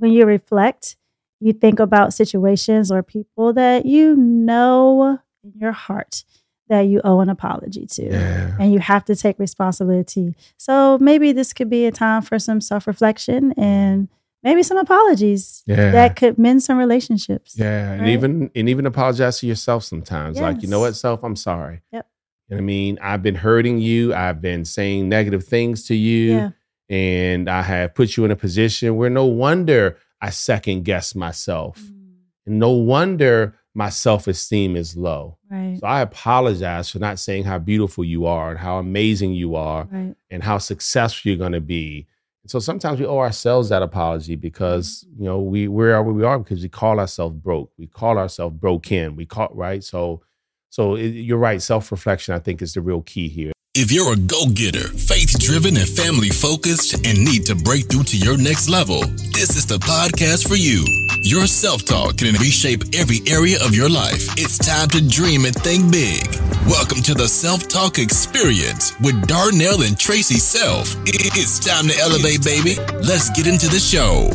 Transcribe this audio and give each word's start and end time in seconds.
When 0.00 0.12
you 0.12 0.26
reflect, 0.26 0.96
you 1.40 1.52
think 1.52 1.78
about 1.78 2.12
situations 2.12 2.90
or 2.90 3.02
people 3.02 3.52
that 3.54 3.86
you 3.86 4.16
know 4.16 5.18
in 5.44 5.52
your 5.58 5.72
heart 5.72 6.24
that 6.68 6.82
you 6.82 7.00
owe 7.04 7.20
an 7.20 7.28
apology 7.28 7.84
to. 7.86 8.04
Yeah. 8.04 8.56
And 8.60 8.72
you 8.72 8.78
have 8.78 9.04
to 9.06 9.16
take 9.16 9.38
responsibility. 9.38 10.34
So 10.56 10.98
maybe 10.98 11.32
this 11.32 11.52
could 11.52 11.68
be 11.70 11.86
a 11.86 11.90
time 11.92 12.22
for 12.22 12.38
some 12.38 12.60
self 12.60 12.86
reflection 12.86 13.52
and 13.56 14.08
maybe 14.42 14.62
some 14.62 14.76
apologies 14.76 15.62
Yeah. 15.66 15.90
that 15.92 16.16
could 16.16 16.38
mend 16.38 16.62
some 16.62 16.78
relationships. 16.78 17.54
Yeah, 17.58 17.92
and 17.92 18.08
even 18.08 18.50
and 18.54 18.68
even 18.68 18.86
apologize 18.86 19.40
to 19.40 19.46
yourself 19.46 19.84
sometimes. 19.84 20.40
Like, 20.40 20.62
you 20.62 20.68
know 20.68 20.80
what, 20.80 20.94
self, 20.96 21.22
I'm 21.24 21.36
sorry. 21.36 21.82
Yep. 21.92 22.06
You 22.48 22.56
know 22.56 22.58
what 22.58 22.62
I 22.62 22.66
mean? 22.66 22.98
I've 23.02 23.22
been 23.22 23.34
hurting 23.36 23.78
you. 23.78 24.14
I've 24.14 24.40
been 24.40 24.64
saying 24.64 25.08
negative 25.08 25.44
things 25.44 25.84
to 25.86 25.94
you, 25.94 26.32
Yeah. 26.32 26.50
And 26.90 27.48
I 27.48 27.62
have 27.62 27.94
put 27.94 28.16
you 28.16 28.24
in 28.26 28.30
a 28.30 28.36
position 28.36 28.96
where 28.96 29.08
no 29.08 29.24
wonder 29.24 29.96
I 30.20 30.28
second 30.30 30.84
guess 30.84 31.14
myself. 31.14 31.80
Mm, 31.80 32.14
And 32.46 32.58
no 32.58 32.72
wonder 32.72 33.54
my 33.74 33.88
self-esteem 33.88 34.76
is 34.76 34.96
low. 34.96 35.38
Right. 35.48 35.78
So 35.80 35.86
I 35.86 36.00
apologize 36.00 36.90
for 36.90 36.98
not 36.98 37.18
saying 37.20 37.44
how 37.44 37.58
beautiful 37.60 38.04
you 38.04 38.26
are 38.26 38.50
and 38.50 38.58
how 38.58 38.78
amazing 38.78 39.32
you 39.34 39.54
are 39.54 39.88
Right. 39.90 40.14
and 40.30 40.42
how 40.42 40.58
successful 40.58 41.30
you're 41.30 41.38
going 41.38 41.52
to 41.52 41.60
be. 41.60 42.06
So 42.46 42.58
sometimes 42.58 42.98
we 42.98 43.06
owe 43.06 43.18
ourselves 43.18 43.68
that 43.68 43.82
apology 43.82 44.34
because 44.34 45.06
you 45.16 45.24
know 45.24 45.38
we 45.40 45.68
where 45.68 45.94
are 45.94 46.02
where 46.02 46.14
we 46.14 46.24
are 46.24 46.38
because 46.38 46.62
we 46.62 46.68
call 46.68 46.98
ourselves 46.98 47.36
broke, 47.36 47.70
we 47.78 47.86
call 47.86 48.18
ourselves 48.18 48.56
broken, 48.58 49.14
we 49.14 49.24
call 49.26 49.50
right. 49.54 49.84
So 49.84 50.22
so 50.70 50.96
it, 50.96 51.08
you're 51.08 51.38
right. 51.38 51.62
Self 51.62 51.92
reflection, 51.92 52.34
I 52.34 52.38
think, 52.40 52.60
is 52.62 52.74
the 52.74 52.80
real 52.80 53.02
key 53.02 53.28
here. 53.28 53.52
If 53.82 53.90
you're 53.90 54.12
a 54.12 54.16
go 54.16 54.44
getter, 54.52 54.88
faith 54.88 55.38
driven, 55.38 55.78
and 55.78 55.88
family 55.88 56.28
focused, 56.28 56.92
and 57.06 57.24
need 57.24 57.46
to 57.46 57.54
break 57.54 57.88
through 57.88 58.02
to 58.12 58.16
your 58.18 58.36
next 58.36 58.68
level, 58.68 59.00
this 59.32 59.56
is 59.56 59.64
the 59.64 59.78
podcast 59.78 60.46
for 60.46 60.54
you. 60.54 60.84
Your 61.22 61.46
self 61.46 61.86
talk 61.86 62.18
can 62.18 62.34
reshape 62.34 62.84
every 62.92 63.20
area 63.26 63.56
of 63.64 63.74
your 63.74 63.88
life. 63.88 64.28
It's 64.36 64.58
time 64.58 64.88
to 64.90 65.00
dream 65.00 65.46
and 65.46 65.54
think 65.54 65.90
big. 65.90 66.28
Welcome 66.68 67.00
to 67.08 67.14
the 67.14 67.26
Self 67.26 67.68
Talk 67.68 67.98
Experience 67.98 68.92
with 69.00 69.26
Darnell 69.26 69.80
and 69.80 69.96
Traci 69.96 70.36
Self. 70.36 70.94
It's 71.06 71.58
time 71.58 71.88
to 71.88 71.96
elevate, 72.00 72.44
baby. 72.44 72.76
Let's 73.00 73.30
get 73.30 73.46
into 73.46 73.68
the 73.68 73.80
show. 73.80 74.28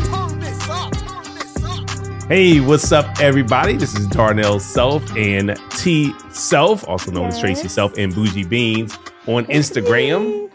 Hey, 2.27 2.61
what's 2.61 2.91
up, 2.91 3.21
everybody? 3.21 3.77
This 3.77 3.93
is 3.93 4.07
Darnell 4.07 4.59
Self 4.59 5.03
and 5.15 5.55
T 5.77 6.15
Self, 6.31 6.87
also 6.87 7.11
known 7.11 7.27
as 7.27 7.39
Traci 7.39 7.69
Self 7.69 7.95
and 7.99 8.11
Bougie 8.11 8.43
Beans 8.43 8.97
on 9.27 9.45
Instagram. 9.45 10.49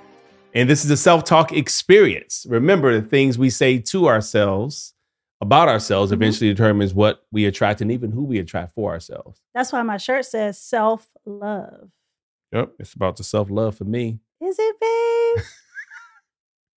And 0.55 0.69
this 0.69 0.85
is 0.85 0.91
a 0.91 0.97
self 0.97 1.25
talk 1.25 1.53
experience. 1.53 2.47
Remember, 2.49 2.99
the 3.01 3.07
things 3.07 3.39
we 3.39 3.51
say 3.51 3.79
to 3.79 4.09
ourselves 4.09 4.95
about 5.41 5.69
ourselves 5.69 6.11
Mhm. 6.11 6.15
eventually 6.17 6.51
determines 6.51 6.93
what 6.93 7.25
we 7.33 7.47
attract 7.47 7.81
and 7.81 7.91
even 7.93 8.11
who 8.13 8.25
we 8.25 8.39
attract 8.39 8.75
for 8.75 8.91
ourselves. 8.93 9.41
That's 9.55 9.73
why 9.73 9.83
my 9.83 9.97
shirt 9.97 10.27
says 10.27 10.59
self 10.61 11.09
love. 11.25 11.91
Yep, 12.53 12.73
it's 12.81 12.95
about 12.95 13.17
the 13.17 13.25
self 13.25 13.49
love 13.49 13.77
for 13.77 13.85
me. 13.85 14.19
Is 14.43 14.57
it, 14.59 14.77
babe? 14.81 15.45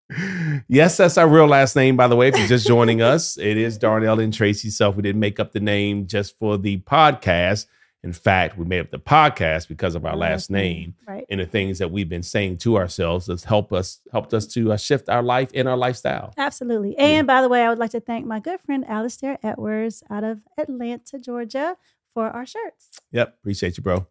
yes, 0.67 0.97
that's 0.97 1.17
our 1.17 1.27
real 1.27 1.47
last 1.47 1.75
name, 1.75 1.97
by 1.97 2.07
the 2.07 2.15
way. 2.15 2.27
If 2.27 2.37
you're 2.37 2.47
just 2.47 2.67
joining 2.67 3.01
us, 3.13 3.37
it 3.37 3.57
is 3.57 3.77
Darnell 3.77 4.19
and 4.19 4.31
Traci 4.31 4.71
Self. 4.71 4.95
We 4.95 5.01
didn't 5.01 5.19
make 5.19 5.39
up 5.39 5.51
the 5.51 5.59
name 5.59 6.05
just 6.07 6.37
for 6.37 6.57
the 6.57 6.77
podcast. 6.81 7.65
In 8.03 8.11
fact, 8.11 8.57
we 8.57 8.65
made 8.65 8.81
up 8.81 8.91
the 8.91 8.99
podcast 8.99 9.69
because 9.69 9.95
of 9.95 10.05
our 10.05 10.15
last 10.17 10.49
name 10.51 10.93
Right. 11.07 11.25
and 11.29 11.39
the 11.39 11.45
things 11.45 11.79
that 11.79 11.89
we've 11.89 12.09
been 12.09 12.21
saying 12.23 12.57
to 12.57 12.75
ourselves 12.77 13.27
that's 13.27 13.45
helped 13.45 13.71
us 13.71 14.01
helped 14.11 14.33
us 14.33 14.45
to 14.47 14.73
uh, 14.73 14.77
shift 14.77 15.07
our 15.07 15.23
life 15.23 15.49
and 15.53 15.69
our 15.69 15.77
lifestyle. 15.77 16.33
Absolutely. 16.37 16.97
And 16.97 17.25
by 17.25 17.41
the 17.41 17.47
way, 17.47 17.63
I 17.63 17.69
would 17.69 17.79
like 17.79 17.91
to 17.91 18.01
thank 18.01 18.25
my 18.25 18.39
good 18.41 18.59
friend 18.65 18.83
Alistair 18.89 19.37
Edwards 19.41 20.03
out 20.09 20.25
of 20.25 20.41
Atlanta, 20.57 21.17
Georgia, 21.17 21.77
for 22.13 22.27
our 22.29 22.45
shirts. 22.45 22.89
Yep, 23.13 23.37
appreciate 23.39 23.77
you, 23.77 23.83
bro. 23.83 24.05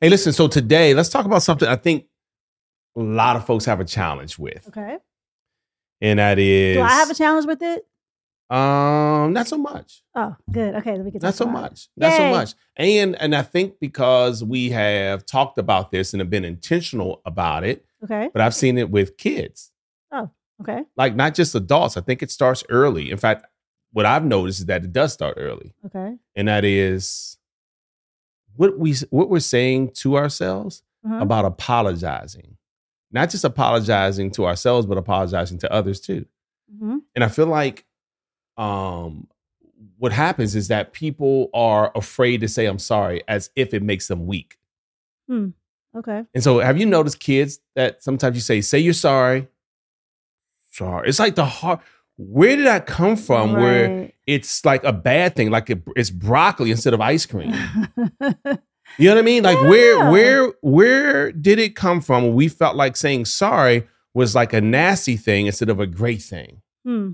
Hey, 0.00 0.08
listen. 0.08 0.32
So 0.32 0.46
today, 0.46 0.94
let's 0.94 1.08
talk 1.08 1.26
about 1.26 1.42
something 1.42 1.68
I 1.68 1.76
think 1.76 2.06
a 2.96 3.00
lot 3.00 3.34
of 3.36 3.44
folks 3.44 3.64
have 3.64 3.80
a 3.80 3.84
challenge 3.84 4.38
with, 4.38 4.68
Okay. 4.68 4.98
and 6.00 6.18
that 6.20 6.38
is 6.38 6.76
Do 6.76 6.82
I 6.82 6.90
have 6.92 7.10
a 7.10 7.14
challenge 7.14 7.46
with 7.46 7.60
it? 7.62 7.86
Um 8.50 9.32
not 9.32 9.46
so 9.46 9.56
much. 9.56 10.02
Oh, 10.14 10.36
good. 10.50 10.74
Okay, 10.76 10.98
we 11.00 11.10
can 11.10 11.20
talk 11.20 11.28
not 11.28 11.34
so 11.34 11.44
about 11.44 11.58
it. 11.58 11.62
much 11.62 11.88
not 11.96 12.12
so 12.12 12.28
much 12.28 12.54
and 12.76 13.14
and 13.20 13.34
i 13.34 13.40
think 13.42 13.78
because 13.80 14.44
we 14.44 14.70
have 14.70 15.24
talked 15.24 15.56
about 15.58 15.90
this 15.90 16.12
and 16.12 16.20
have 16.20 16.28
been 16.30 16.44
intentional 16.44 17.22
about 17.24 17.64
it 17.64 17.84
Okay. 18.04 18.28
but 18.32 18.42
i've 18.42 18.54
seen 18.54 18.76
it 18.78 18.90
with 18.90 19.16
kids 19.16 19.70
Oh, 20.10 20.28
Okay. 20.60 20.84
like 20.96 21.14
not 21.16 21.34
just 21.34 21.54
adults 21.54 21.96
i 21.96 22.00
think 22.02 22.22
it 22.22 22.30
starts 22.30 22.62
early 22.68 23.10
in 23.10 23.16
fact 23.16 23.46
what 23.92 24.04
i've 24.06 24.24
noticed 24.24 24.60
is 24.60 24.66
that 24.66 24.84
it 24.84 24.92
does 24.92 25.12
start 25.14 25.34
early 25.38 25.74
Okay. 25.86 26.16
and 26.36 26.48
that 26.48 26.64
is 26.64 27.38
what 28.56 28.78
we 28.78 28.94
what 29.10 29.30
we're 29.30 29.40
saying 29.40 29.90
to 30.02 30.16
ourselves 30.16 30.82
Uh-huh. 31.04 31.18
about 31.20 31.44
apologizing 31.44 32.56
not 33.10 33.28
just 33.30 33.44
apologizing 33.44 34.30
to 34.32 34.46
ourselves 34.46 34.86
but 34.86 34.98
apologizing 34.98 35.58
to 35.58 35.72
others 35.72 36.00
too 36.00 36.26
hmm 36.78 36.98
and 37.14 37.22
I 37.24 37.28
feel 37.28 37.46
like 37.46 37.84
um 38.56 39.26
what 39.98 40.12
happens 40.12 40.54
is 40.54 40.68
that 40.68 40.92
people 40.92 41.48
are 41.54 41.90
afraid 41.94 42.40
to 42.40 42.48
say 42.48 42.66
I'm 42.66 42.78
sorry 42.78 43.22
as 43.28 43.50
if 43.56 43.72
it 43.74 43.82
makes 43.82 44.08
them 44.08 44.26
weak. 44.26 44.58
Hmm. 45.28 45.48
Okay. 45.96 46.24
And 46.34 46.42
so 46.42 46.58
have 46.60 46.78
you 46.78 46.86
noticed 46.86 47.20
kids 47.20 47.60
that 47.76 48.02
sometimes 48.02 48.34
you 48.36 48.40
say, 48.40 48.60
say 48.60 48.78
you're 48.78 48.94
sorry. 48.94 49.48
Sorry. 50.70 51.08
It's 51.08 51.18
like 51.18 51.34
the 51.34 51.44
heart. 51.44 51.80
Where 52.16 52.56
did 52.56 52.66
that 52.66 52.86
come 52.86 53.16
from? 53.16 53.52
Where 53.54 54.10
it's 54.26 54.64
like 54.64 54.84
a 54.84 54.92
bad 54.92 55.34
thing, 55.36 55.50
like 55.50 55.68
it, 55.70 55.82
it's 55.96 56.10
broccoli 56.10 56.70
instead 56.70 56.94
of 56.94 57.00
ice 57.00 57.26
cream. 57.26 57.52
You 58.98 59.08
know 59.08 59.14
what 59.14 59.20
I 59.20 59.24
mean? 59.24 59.42
Like 59.42 59.58
where 59.60 59.96
Yeah. 59.98 60.10
where 60.10 60.52
where 60.60 61.32
did 61.32 61.58
it 61.58 61.74
come 61.74 62.02
from? 62.02 62.34
We 62.34 62.48
felt 62.48 62.76
like 62.76 62.94
saying 62.96 63.24
sorry 63.24 63.86
was 64.12 64.34
like 64.34 64.52
a 64.52 64.60
nasty 64.60 65.16
thing 65.16 65.46
instead 65.46 65.70
of 65.70 65.80
a 65.80 65.86
great 65.86 66.20
thing. 66.20 66.60
Hmm. 66.84 67.12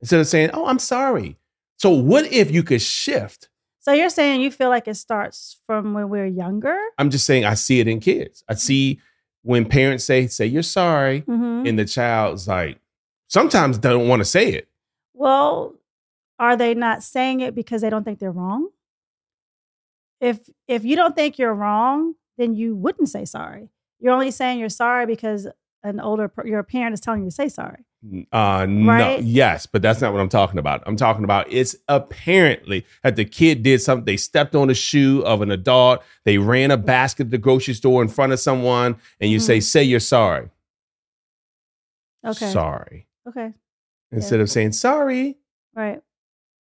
Instead 0.00 0.20
of 0.20 0.26
saying, 0.26 0.50
"Oh, 0.54 0.66
I'm 0.66 0.78
sorry." 0.78 1.36
So 1.76 1.90
what 1.90 2.26
if 2.32 2.50
you 2.50 2.62
could 2.62 2.82
shift? 2.82 3.48
So 3.80 3.92
you're 3.92 4.10
saying 4.10 4.42
you 4.42 4.50
feel 4.50 4.68
like 4.68 4.86
it 4.88 4.96
starts 4.96 5.58
from 5.66 5.94
when 5.94 6.08
we're 6.10 6.26
younger? 6.26 6.78
I'm 6.98 7.08
just 7.10 7.24
saying 7.24 7.44
I 7.46 7.54
see 7.54 7.80
it 7.80 7.88
in 7.88 7.98
kids. 8.00 8.44
I 8.48 8.54
see 8.54 9.00
when 9.42 9.64
parents 9.64 10.04
say, 10.04 10.26
"Say 10.26 10.46
you're 10.46 10.62
sorry," 10.62 11.22
Mm-hmm. 11.22 11.66
and 11.66 11.78
the 11.78 11.84
child's 11.86 12.46
like, 12.46 12.78
sometimes 13.28 13.78
don't 13.78 14.08
want 14.08 14.20
to 14.20 14.24
say 14.26 14.52
it. 14.52 14.68
Well, 15.14 15.74
are 16.38 16.56
they 16.56 16.74
not 16.74 17.02
saying 17.02 17.40
it 17.40 17.54
because 17.54 17.80
they 17.82 17.90
don't 17.90 18.04
think 18.04 18.18
they're 18.18 18.30
wrong? 18.32 18.68
If 20.20 20.38
if 20.68 20.84
you 20.84 20.96
don't 20.96 21.14
think 21.16 21.38
you're 21.38 21.54
wrong, 21.54 22.14
then 22.36 22.54
you 22.54 22.76
wouldn't 22.76 23.08
say 23.08 23.24
sorry. 23.24 23.70
You're 23.98 24.12
only 24.12 24.30
saying 24.30 24.58
you're 24.58 24.68
sorry 24.68 25.06
because 25.06 25.46
an 25.82 26.00
older 26.00 26.30
your 26.44 26.62
parent 26.62 26.94
is 26.94 27.00
telling 27.00 27.22
you 27.24 27.30
to 27.30 27.34
say 27.34 27.48
sorry. 27.48 27.84
Uh, 28.32 28.64
no, 28.66 28.92
Right? 28.92 29.22
yes, 29.22 29.66
but 29.66 29.82
that's 29.82 30.00
not 30.00 30.12
what 30.12 30.20
I'm 30.22 30.28
talking 30.30 30.58
about. 30.58 30.82
I'm 30.86 30.96
talking 30.96 31.22
about 31.24 31.46
it's 31.52 31.76
apparently 31.88 32.86
that 33.02 33.16
the 33.16 33.26
kid 33.26 33.62
did 33.62 33.82
something. 33.82 34.06
They 34.06 34.16
stepped 34.16 34.54
on 34.54 34.70
a 34.70 34.74
shoe 34.74 35.20
of 35.26 35.42
an 35.42 35.50
adult. 35.50 36.02
They 36.24 36.38
ran 36.38 36.70
a 36.70 36.78
basket 36.78 37.26
at 37.26 37.30
the 37.30 37.38
grocery 37.38 37.74
store 37.74 38.00
in 38.02 38.08
front 38.08 38.32
of 38.32 38.40
someone, 38.40 38.96
and 39.20 39.30
you 39.30 39.38
say, 39.38 39.58
Mhm. 39.58 39.62
"Say 39.64 39.84
you're 39.84 40.00
sorry." 40.00 40.48
Okay. 42.24 42.50
Sorry. 42.50 43.06
Okay. 43.28 43.52
Instead 44.12 44.40
of 44.40 44.50
saying 44.50 44.72
sorry, 44.72 45.36
Right. 45.74 46.02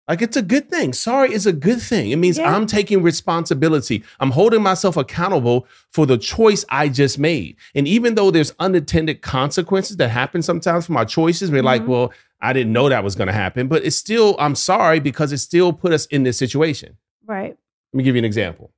Like 0.08 0.22
it's 0.22 0.36
a 0.38 0.42
good 0.42 0.70
thing. 0.70 0.94
Sorry 0.94 1.32
is 1.32 1.46
a 1.46 1.52
good 1.52 1.82
thing. 1.82 2.10
It 2.10 2.16
means 2.16 2.38
Yeah. 2.38 2.54
I'm 2.56 2.66
taking 2.66 3.02
responsibility. 3.02 4.02
I'm 4.20 4.30
holding 4.30 4.62
myself 4.62 4.96
accountable 4.96 5.66
for 5.90 6.06
the 6.06 6.16
choice 6.16 6.64
I 6.70 6.88
just 6.88 7.18
made. 7.18 7.56
And 7.74 7.86
even 7.86 8.14
though 8.14 8.30
there's 8.30 8.54
unintended 8.58 9.20
consequences 9.20 9.98
that 9.98 10.08
happen 10.08 10.40
sometimes 10.42 10.86
from 10.86 10.96
our 10.96 11.04
choices, 11.04 11.50
we're 11.50 11.62
like, 11.62 11.82
Mhm. 11.82 11.88
well, 11.88 12.12
I 12.40 12.52
didn't 12.54 12.72
know 12.72 12.88
that 12.88 13.04
was 13.04 13.16
going 13.16 13.26
to 13.26 13.32
happen, 13.34 13.68
but 13.68 13.84
it's 13.84 13.96
still, 13.96 14.36
I'm 14.38 14.54
sorry 14.54 14.98
because 15.00 15.30
it 15.32 15.38
still 15.38 15.72
put 15.72 15.92
us 15.92 16.06
in 16.06 16.22
this 16.22 16.38
situation. 16.38 16.96
Right. 17.26 17.56
Let 17.92 17.96
me 17.98 18.02
give 18.04 18.14
you 18.14 18.20
an 18.20 18.24
example. 18.24 18.72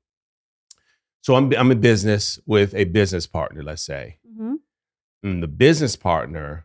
So 1.23 1.37
I'm, 1.37 1.53
I'm 1.55 1.71
in 1.71 1.81
business 1.81 2.41
with 2.47 2.75
a 2.75 2.85
business 2.85 3.27
partner, 3.27 3.63
let's 3.63 3.83
say, 3.83 4.19
hmm 4.37 4.55
and 5.23 5.43
the 5.43 5.49
business 5.49 5.97
partner 5.97 6.65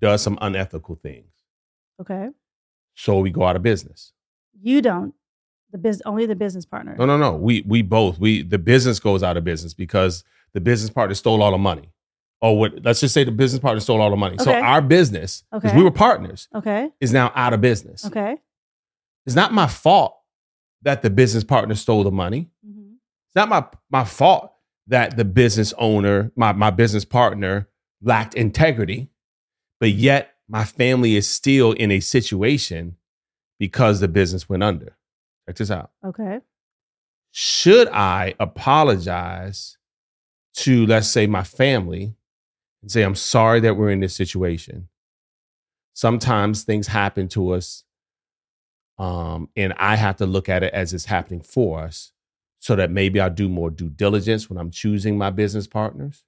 does 0.00 0.22
some 0.22 0.38
unethical 0.40 0.94
things. 0.96 1.30
Okay. 2.00 2.30
So 2.94 3.18
we 3.20 3.30
go 3.30 3.44
out 3.44 3.56
of 3.56 3.62
business. 3.62 4.12
You 4.60 4.82
don't. 4.82 5.14
The 5.72 5.78
biz 5.78 6.02
only 6.04 6.26
the 6.26 6.34
business 6.34 6.66
partner. 6.66 6.96
No, 6.98 7.06
no, 7.06 7.16
no. 7.16 7.36
We 7.36 7.62
we 7.66 7.82
both 7.82 8.18
we 8.18 8.42
the 8.42 8.58
business 8.58 8.98
goes 8.98 9.22
out 9.22 9.36
of 9.36 9.44
business 9.44 9.72
because 9.72 10.24
the 10.52 10.60
business 10.60 10.90
partner 10.90 11.14
stole 11.14 11.42
all 11.42 11.52
the 11.52 11.58
money. 11.58 11.92
Or 12.40 12.58
what? 12.58 12.82
Let's 12.82 13.00
just 13.00 13.14
say 13.14 13.22
the 13.24 13.30
business 13.30 13.60
partner 13.60 13.80
stole 13.80 14.00
all 14.00 14.10
the 14.10 14.16
money. 14.16 14.36
So 14.38 14.52
our 14.52 14.80
business, 14.82 15.44
because 15.52 15.70
Okay. 15.70 15.78
we 15.78 15.84
were 15.84 15.90
partners, 15.92 16.48
Okay. 16.54 16.90
is 17.00 17.12
now 17.12 17.30
out 17.36 17.52
of 17.52 17.60
business. 17.60 18.04
Okay. 18.06 18.36
It's 19.26 19.36
not 19.36 19.52
my 19.52 19.66
fault 19.68 20.16
that 20.82 21.02
the 21.02 21.10
business 21.10 21.44
partner 21.44 21.74
stole 21.74 22.02
the 22.02 22.10
money. 22.10 22.50
hmm 22.64 22.94
It's 23.28 23.36
not 23.36 23.48
my 23.48 23.64
my 23.90 24.04
fault 24.04 24.52
that 24.88 25.16
the 25.16 25.24
business 25.24 25.72
owner, 25.78 26.32
my 26.34 26.52
my 26.52 26.70
business 26.70 27.04
partner, 27.04 27.68
lacked 28.02 28.34
integrity. 28.34 29.08
But 29.78 29.90
yet 29.92 30.34
my 30.50 30.64
family 30.64 31.14
is 31.14 31.28
still 31.28 31.72
in 31.72 31.92
a 31.92 32.00
situation 32.00 32.96
because 33.58 34.00
the 34.00 34.08
business 34.08 34.48
went 34.48 34.64
under. 34.64 34.96
Check 35.46 35.56
this 35.56 35.70
out. 35.70 35.92
Okay. 36.04 36.40
should 37.30 37.88
I 37.88 38.34
apologize 38.40 39.78
to, 40.56 40.84
let's 40.86 41.06
say, 41.08 41.26
my 41.28 41.44
family 41.44 42.14
and 42.82 42.90
say, 42.90 43.02
I'm 43.02 43.14
sorry 43.14 43.60
that 43.60 43.76
we're 43.76 43.90
in 43.90 44.00
this 44.00 44.14
situation? 44.16 44.88
Sometimes 45.94 46.64
things 46.64 46.88
happen 46.88 47.28
to 47.28 47.52
us, 47.52 47.84
um, 48.98 49.48
and 49.56 49.72
I 49.78 49.96
have 49.96 50.16
to 50.16 50.26
look 50.26 50.48
at 50.48 50.62
it 50.64 50.74
as 50.74 50.92
it's 50.92 51.04
happening 51.04 51.42
for 51.42 51.80
us 51.80 52.12
so 52.58 52.74
that 52.76 52.90
maybe 52.90 53.20
I'll 53.20 53.30
do 53.30 53.48
more 53.48 53.70
due 53.70 53.88
diligence 53.88 54.50
when 54.50 54.58
I'm 54.58 54.70
choosing 54.70 55.16
my 55.16 55.30
business 55.30 55.66
partners. 55.66 56.24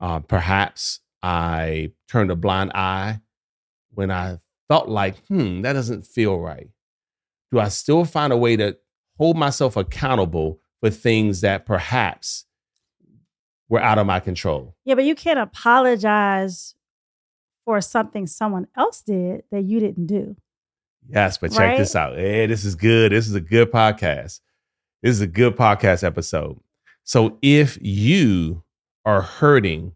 Uh, 0.00 0.20
perhaps 0.20 1.00
I 1.22 1.92
turned 2.08 2.30
a 2.30 2.36
blind 2.36 2.72
eye 2.74 3.20
when 3.98 4.12
I 4.12 4.38
felt 4.68 4.88
like, 4.88 5.16
hmm, 5.26 5.62
that 5.62 5.72
doesn't 5.72 6.06
feel 6.06 6.38
right. 6.38 6.68
Do 7.50 7.58
I 7.58 7.68
still 7.68 8.04
find 8.04 8.32
a 8.32 8.36
way 8.36 8.54
to 8.56 8.76
hold 9.16 9.36
myself 9.36 9.76
accountable 9.76 10.60
for 10.80 10.88
things 10.88 11.40
that 11.40 11.66
perhaps 11.66 12.44
were 13.68 13.80
out 13.80 13.98
of 13.98 14.06
my 14.06 14.20
control. 14.20 14.76
Yeah, 14.84 14.94
but 14.94 15.04
you 15.04 15.14
can't 15.16 15.38
apologize 15.40 16.74
for 17.64 17.80
something 17.80 18.26
someone 18.26 18.66
else 18.76 19.02
did 19.02 19.42
that 19.50 19.64
you 19.64 19.80
didn't 19.80 20.06
do. 20.06 20.36
Yes, 21.08 21.38
but 21.38 21.50
check 21.50 21.60
Right? 21.60 21.78
this 21.78 21.96
out. 21.96 22.16
Hey, 22.16 22.46
this 22.46 22.64
is 22.64 22.74
good. 22.74 23.12
This 23.12 23.26
is 23.26 23.34
a 23.34 23.40
good 23.40 23.70
podcast. 23.72 24.40
This 25.02 25.10
is 25.12 25.20
a 25.20 25.26
good 25.26 25.56
podcast 25.56 26.04
episode. 26.04 26.60
So 27.04 27.38
if 27.42 27.76
you 27.80 28.62
are 29.04 29.22
hurting 29.22 29.92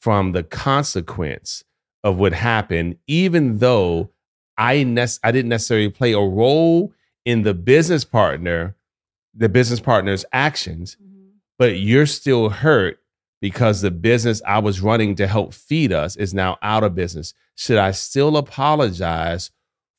from 0.00 0.32
the 0.32 0.42
consequence 0.42 1.64
of 2.04 2.18
what 2.18 2.32
happened, 2.32 2.96
even 3.06 3.58
though 3.58 4.10
I 4.58 4.82
nec- 4.82 5.18
I 5.22 5.32
didn't 5.32 5.48
necessarily 5.48 5.88
play 5.88 6.12
a 6.12 6.20
role 6.20 6.92
in 7.24 7.42
the 7.42 7.54
business 7.54 8.04
partner, 8.04 8.76
the 9.34 9.48
business 9.48 9.80
partner's 9.80 10.24
actions, 10.32 10.96
mm-hmm. 11.02 11.28
but 11.58 11.78
you're 11.78 12.06
still 12.06 12.48
hurt 12.48 12.98
because 13.40 13.80
the 13.80 13.90
business 13.90 14.40
I 14.46 14.58
was 14.60 14.80
running 14.80 15.14
to 15.16 15.26
help 15.26 15.52
feed 15.54 15.92
us 15.92 16.16
is 16.16 16.32
now 16.32 16.58
out 16.62 16.84
of 16.84 16.94
business. 16.94 17.34
Should 17.56 17.78
I 17.78 17.90
still 17.90 18.36
apologize 18.36 19.50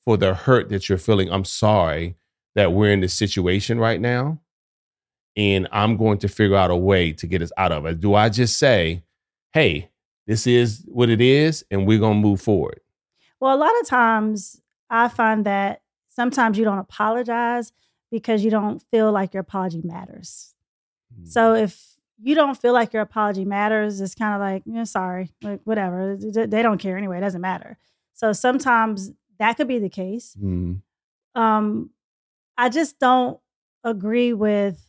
for 0.05 0.17
the 0.17 0.33
hurt 0.33 0.69
that 0.69 0.88
you're 0.88 0.97
feeling? 0.97 1.31
I'm 1.31 1.45
sorry 1.45 2.15
that 2.55 2.71
we're 2.71 2.91
in 2.91 3.01
this 3.01 3.13
situation 3.13 3.79
right 3.79 4.00
now. 4.00 4.39
And 5.35 5.67
I'm 5.71 5.97
going 5.97 6.19
to 6.19 6.27
figure 6.27 6.55
out 6.55 6.69
a 6.69 6.75
way 6.75 7.11
to 7.13 7.27
get 7.27 7.41
us 7.41 7.51
out 7.57 7.71
of 7.71 7.85
it. 7.85 8.00
Do 8.00 8.13
I 8.13 8.29
just 8.29 8.57
say, 8.57 9.03
hey, 9.51 9.89
this 10.27 10.47
is 10.47 10.83
what 10.87 11.09
it 11.09 11.21
is, 11.21 11.65
and 11.69 11.85
we're 11.87 11.99
going 11.99 12.21
to 12.21 12.27
move 12.27 12.41
forward? 12.41 12.79
Well, 13.39 13.55
a 13.55 13.57
lot 13.57 13.71
of 13.81 13.87
times 13.87 14.61
I 14.89 15.07
find 15.09 15.45
that 15.45 15.81
sometimes 16.07 16.57
you 16.57 16.63
don't 16.63 16.77
apologize 16.79 17.73
because 18.11 18.43
you 18.43 18.51
don't 18.51 18.81
feel 18.91 19.11
like 19.11 19.33
your 19.33 19.41
apology 19.41 19.81
matters. 19.83 20.53
So 21.25 21.53
if 21.53 21.93
you 22.21 22.33
don't 22.35 22.55
feel 22.57 22.73
like 22.73 22.93
your 22.93 23.01
apology 23.01 23.45
matters, 23.45 23.99
it's 24.01 24.15
kind 24.15 24.33
of 24.33 24.39
like, 24.39 24.63
you 24.65 24.73
yeah, 24.75 24.83
sorry, 24.83 25.31
like 25.41 25.61
whatever. 25.63 26.15
They 26.17 26.61
don't 26.61 26.77
care 26.79 26.97
anyway. 26.97 27.17
It 27.17 27.21
doesn't 27.21 27.41
matter. 27.41 27.77
So 28.13 28.33
sometimes 28.33 29.11
that 29.39 29.57
could 29.57 29.67
be 29.67 29.79
the 29.79 29.89
case. 29.89 30.35
Mhm. 30.41 30.81
Um, 31.35 31.89
I 32.57 32.69
just 32.69 32.99
don't 32.99 33.39
agree 33.83 34.33
with 34.33 34.85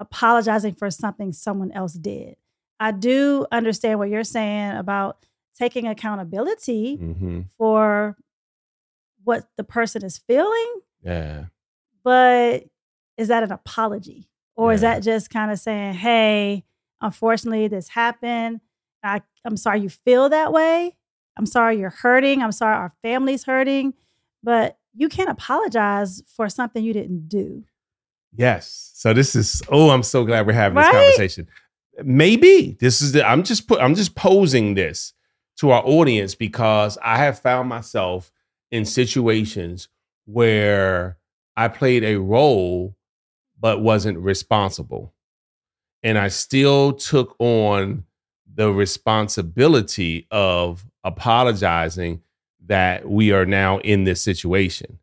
apologizing 0.00 0.74
for 0.74 0.90
something 0.90 1.32
someone 1.32 1.70
else 1.72 1.94
did. 1.94 2.36
I 2.82 2.90
do 2.90 3.46
understand 3.52 3.98
what 4.00 4.08
you're 4.08 4.24
saying 4.24 4.72
about 4.72 5.24
taking 5.56 5.86
accountability 5.86 6.98
Mhm. 6.98 7.44
for 7.56 8.16
what 9.22 9.48
the 9.56 9.62
person 9.64 10.04
is 10.04 10.18
feeling, 10.18 10.80
Yeah. 11.02 11.44
but 12.02 12.64
is 13.16 13.28
that 13.28 13.44
an 13.44 13.52
apology? 13.52 14.28
Or 14.56 14.72
is 14.72 14.80
that 14.80 15.02
just 15.02 15.30
kind 15.30 15.50
of 15.52 15.58
saying, 15.60 15.94
hey, 15.94 16.64
unfortunately, 17.00 17.68
this 17.68 17.88
happened. 17.88 18.60
I, 19.02 19.22
I'm 19.44 19.56
sorry 19.56 19.80
you 19.80 19.88
feel 19.88 20.28
that 20.30 20.52
way. 20.52 20.96
I'm 21.36 21.46
sorry 21.46 21.78
you're 21.78 21.90
hurting. 21.90 22.42
I'm 22.42 22.52
sorry 22.52 22.74
our 22.76 22.92
family's 23.02 23.44
hurting. 23.44 23.94
But 24.42 24.76
you 24.94 25.08
can't 25.08 25.30
apologize 25.30 26.22
for 26.26 26.48
something 26.48 26.82
you 26.84 26.92
didn't 26.92 27.28
do. 27.28 27.64
Yes. 28.34 28.90
So 28.94 29.12
this 29.14 29.34
is 29.36 29.62
oh, 29.70 29.90
I'm 29.90 30.02
so 30.02 30.24
glad 30.24 30.46
we're 30.46 30.52
having 30.52 30.76
this 30.78 30.90
conversation. 30.90 31.48
Maybe 32.04 32.76
this 32.80 33.02
is 33.02 33.12
the 33.12 33.26
I'm 33.26 33.42
just 33.42 33.66
put 33.68 33.80
I'm 33.80 33.94
just 33.94 34.14
posing 34.14 34.74
this 34.74 35.12
to 35.56 35.70
our 35.70 35.82
audience 35.84 36.34
because 36.34 36.98
I 37.02 37.18
have 37.18 37.38
found 37.38 37.68
myself 37.68 38.32
in 38.70 38.84
situations 38.84 39.88
where 40.24 41.18
I 41.56 41.68
played 41.68 42.04
a 42.04 42.16
role 42.16 42.96
but 43.60 43.80
wasn't 43.80 44.18
responsible. 44.18 45.14
And 46.02 46.18
I 46.18 46.28
still 46.28 46.92
took 46.94 47.36
on 47.38 48.04
the 48.52 48.72
responsibility 48.72 50.26
of 50.30 50.84
apologizing 51.04 52.22
that 52.66 53.08
we 53.08 53.32
are 53.32 53.46
now 53.46 53.78
in 53.78 54.04
this 54.04 54.20
situation. 54.20 54.98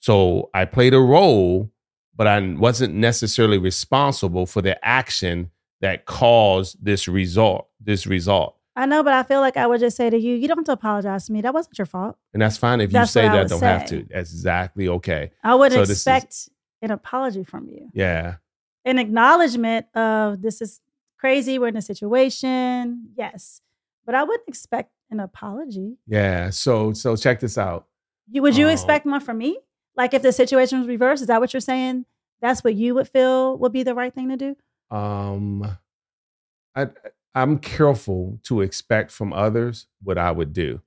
So 0.00 0.50
I 0.54 0.64
played 0.64 0.94
a 0.94 1.00
role, 1.00 1.70
but 2.16 2.26
I 2.26 2.40
wasn't 2.54 2.94
necessarily 2.94 3.58
responsible 3.58 4.46
for 4.46 4.62
the 4.62 4.82
action 4.84 5.50
that 5.80 6.06
caused 6.06 6.84
this 6.84 7.08
result. 7.08 7.68
This 7.82 8.06
result, 8.06 8.56
I 8.76 8.84
know, 8.86 9.02
but 9.02 9.12
I 9.14 9.22
feel 9.22 9.40
like 9.40 9.56
I 9.56 9.66
would 9.66 9.80
just 9.80 9.96
say 9.96 10.10
to 10.10 10.18
you, 10.18 10.36
you 10.36 10.46
don't 10.48 10.58
have 10.58 10.66
to 10.66 10.72
apologize 10.72 11.26
to 11.26 11.32
me. 11.32 11.40
That 11.40 11.54
wasn't 11.54 11.78
your 11.78 11.86
fault. 11.86 12.16
and 12.34 12.42
that's 12.42 12.56
fine 12.58 12.80
if 12.80 12.92
you 12.92 13.06
say 13.06 13.22
that. 13.28 13.48
Don't 13.48 13.60
have 13.62 13.86
to. 13.86 14.06
That's 14.10 14.30
exactly 14.32 14.88
okay. 14.88 15.30
I 15.42 15.54
wouldn't 15.54 15.72
So 15.74 15.80
this 15.80 15.90
is- 15.90 15.96
expect 15.96 16.48
an 16.82 16.90
apology 16.90 17.44
from 17.44 17.68
you. 17.68 17.90
Yeah, 17.94 18.36
An 18.84 18.98
acknowledgement 18.98 19.86
of 19.94 20.40
this 20.42 20.60
is 20.62 20.80
crazy, 21.18 21.58
we're 21.58 21.68
in 21.68 21.76
a 21.76 21.82
situation. 21.82 23.10
Yes. 23.16 23.60
But 24.06 24.14
I 24.14 24.22
wouldn't 24.24 24.48
expect 24.48 24.90
an 25.10 25.20
apology. 25.20 25.96
yeah. 26.06 26.50
So 26.50 26.92
so 26.92 27.16
check 27.16 27.40
this 27.40 27.58
out. 27.58 27.86
You 28.30 28.42
would 28.42 28.56
you 28.56 28.66
Oh. 28.66 28.70
expect 28.70 29.04
one 29.06 29.20
from 29.20 29.38
me? 29.38 29.58
Like 29.96 30.14
if 30.14 30.22
the 30.22 30.32
situation 30.32 30.78
was 30.78 30.88
reversed, 30.88 31.20
is 31.22 31.28
that 31.28 31.40
what 31.40 31.52
you're 31.52 31.60
saying? 31.60 32.04
That's 32.40 32.62
what 32.64 32.74
you 32.74 32.94
would 32.94 33.08
feel 33.08 33.58
would 33.58 33.72
be 33.72 33.82
the 33.82 33.94
right 33.94 34.14
thing 34.14 34.28
to 34.30 34.36
do? 34.36 34.56
Um, 34.90 35.76
I 36.74 36.88
I'm 37.34 37.58
careful 37.58 38.40
to 38.44 38.60
expect 38.60 39.10
from 39.12 39.32
others 39.32 39.86
what 40.02 40.18
I 40.18 40.32
would 40.32 40.52
do 40.52 40.80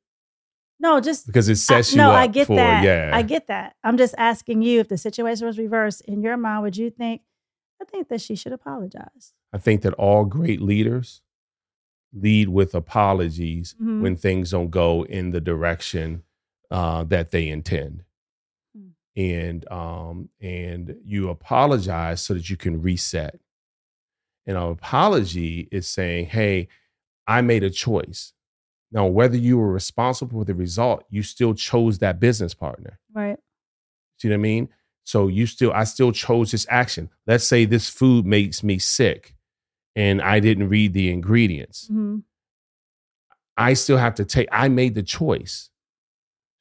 No, 0.79 1.00
just 1.00 1.25
because 1.25 1.48
it 1.48 1.53
I- 1.53 1.55
sets 1.55 1.91
you 1.93 1.98
no, 1.98 2.10
up 2.12 2.15
I 2.17 2.27
get 2.27 2.48
for 2.48 2.55
that. 2.57 2.83
yeah. 2.83 3.12
I 3.13 3.22
get 3.22 3.48
that. 3.48 3.75
I'm 3.83 3.98
just 3.98 4.13
asking 4.17 4.62
you 4.62 4.79
if 4.81 4.89
the 4.89 4.98
situation 4.98 5.48
was 5.48 5.57
reversed 5.57 6.01
in 6.01 6.22
your 6.22 6.36
mind, 6.36 6.63
would 6.63 6.75
you 6.77 6.89
think, 6.89 7.22
I 7.81 7.86
think 7.86 8.10
that 8.10 8.19
she 8.22 8.36
should 8.36 8.51
apologize? 8.51 9.33
I 9.53 9.57
think 9.57 9.81
that 9.83 9.93
all 9.93 10.25
great 10.25 10.60
leaders 10.62 11.22
lead 12.13 12.50
with 12.50 12.75
apologies 12.75 13.75
Mhm. 13.81 14.01
when 14.01 14.15
things 14.17 14.51
don't 14.51 14.69
go 14.69 15.03
in 15.05 15.31
the 15.31 15.41
direction 15.41 16.24
uh, 16.72 17.03
that 17.05 17.31
they 17.31 17.48
intend. 17.50 18.03
Hmm. 18.75 18.88
And 19.15 19.72
um, 19.72 20.29
and 20.41 20.98
you 21.05 21.29
apologize 21.29 22.22
so 22.22 22.33
that 22.33 22.50
you 22.50 22.57
can 22.57 22.81
reset. 22.81 23.39
And 24.46 24.58
an 24.58 24.64
apology 24.64 25.68
is 25.72 25.88
saying, 25.88 26.28
"Hey, 26.28 26.68
I 27.28 27.42
made 27.42 27.64
a 27.64 27.70
choice. 27.70 28.34
Now, 28.92 29.08
whether 29.08 29.38
you 29.38 29.58
were 29.58 29.72
responsible 29.72 30.42
for 30.42 30.46
the 30.46 30.54
result, 30.54 31.04
you 31.10 31.24
still 31.24 31.54
chose 31.54 31.98
that 32.00 32.20
business 32.20 32.54
partner. 32.54 33.00
Right. 33.14 33.38
See 34.18 34.30
what 34.30 34.36
I 34.36 34.38
mean? 34.38 34.70
So 35.04 35.28
you 35.28 35.48
still, 35.48 35.74
I 35.74 35.84
still 35.86 36.12
chose 36.12 36.52
this 36.52 36.68
action. 36.70 37.10
Let's 37.26 37.44
say 37.44 37.66
this 37.66 37.90
food 37.90 38.26
makes 38.26 38.64
me 38.64 38.78
sick 38.80 39.36
and 39.96 40.22
I 40.22 40.40
didn't 40.40 40.70
read 40.70 40.94
the 40.94 41.10
ingredients. 41.12 41.88
hmm 41.88 42.20
I 43.56 43.74
still 43.76 43.98
have 43.98 44.16
to 44.16 44.26
take, 44.26 44.48
I 44.52 44.68
made 44.68 44.96
the 44.96 45.04
choice. 45.04 45.70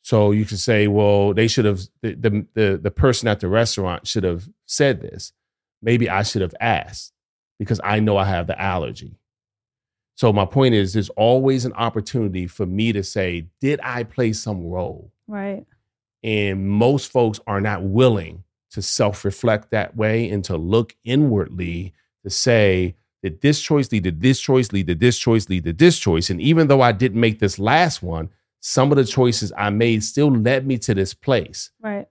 So 0.02 0.30
you 0.30 0.44
can 0.44 0.58
say, 0.58 0.88
well, 0.88 1.32
they 1.32 1.48
should 1.48 1.64
have, 1.64 1.80
the, 2.02 2.14
the, 2.14 2.46
the, 2.52 2.80
the 2.82 2.90
person 2.90 3.28
at 3.28 3.40
the 3.40 3.48
restaurant 3.48 4.06
should 4.06 4.24
have 4.24 4.46
said 4.66 5.00
this. 5.00 5.32
Maybe 5.80 6.10
I 6.10 6.22
should 6.22 6.42
have 6.42 6.54
asked 6.60 7.14
because 7.62 7.80
I 7.82 8.00
know 8.00 8.16
I 8.16 8.24
have 8.24 8.46
the 8.46 8.60
allergy. 8.60 9.16
So 10.14 10.32
my 10.32 10.44
point 10.44 10.74
is, 10.74 10.92
there's 10.92 11.08
always 11.10 11.64
an 11.64 11.72
opportunity 11.72 12.46
for 12.46 12.66
me 12.66 12.92
to 12.92 13.02
say, 13.02 13.46
did 13.60 13.80
I 13.82 14.04
play 14.04 14.32
some 14.32 14.66
role? 14.66 15.10
Right. 15.26 15.64
And 16.22 16.68
most 16.68 17.10
folks 17.10 17.40
are 17.46 17.60
not 17.60 17.82
willing 17.82 18.44
to 18.72 18.82
self 18.82 19.24
reflect 19.24 19.70
that 19.70 19.96
way 19.96 20.28
and 20.30 20.44
to 20.44 20.56
look 20.56 20.94
inwardly 21.04 21.92
to 22.24 22.30
say, 22.30 22.96
did 23.22 23.40
this 23.40 23.60
choice 23.60 23.90
lead 23.92 24.04
to 24.04 24.10
this 24.10 24.40
choice, 24.40 24.72
lead 24.72 24.88
to 24.88 24.94
this 24.94 25.18
choice, 25.18 25.48
lead 25.48 25.64
to 25.64 25.72
this 25.72 25.98
choice? 25.98 26.30
And 26.30 26.40
even 26.40 26.68
though 26.68 26.80
I 26.80 26.92
didn't 26.92 27.20
make 27.20 27.38
this 27.38 27.58
last 27.58 28.02
one, 28.02 28.30
some 28.60 28.92
of 28.92 28.96
the 28.96 29.04
choices 29.04 29.52
I 29.56 29.70
made 29.70 30.04
still 30.04 30.30
led 30.30 30.66
me 30.66 30.78
to 30.78 30.94
this 30.94 31.14
place. 31.14 31.70
Right. 31.80 32.08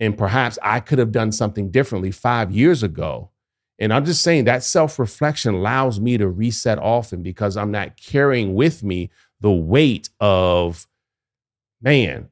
And 0.00 0.18
perhaps 0.18 0.58
I 0.62 0.80
could 0.80 0.98
have 0.98 1.12
done 1.12 1.32
something 1.32 1.70
differently 1.70 2.10
five 2.10 2.50
years 2.50 2.82
ago. 2.82 3.30
And 3.78 3.92
I'm 3.92 4.04
just 4.04 4.22
saying 4.22 4.44
that 4.44 4.62
self 4.62 4.98
reflection 4.98 5.54
allows 5.54 6.00
me 6.00 6.16
to 6.18 6.28
reset 6.28 6.78
often 6.78 7.22
because 7.22 7.56
I'm 7.56 7.70
not 7.70 7.96
carrying 7.96 8.54
with 8.54 8.82
me 8.82 9.10
the 9.40 9.50
weight 9.50 10.10
of, 10.20 10.86
man, 11.82 12.28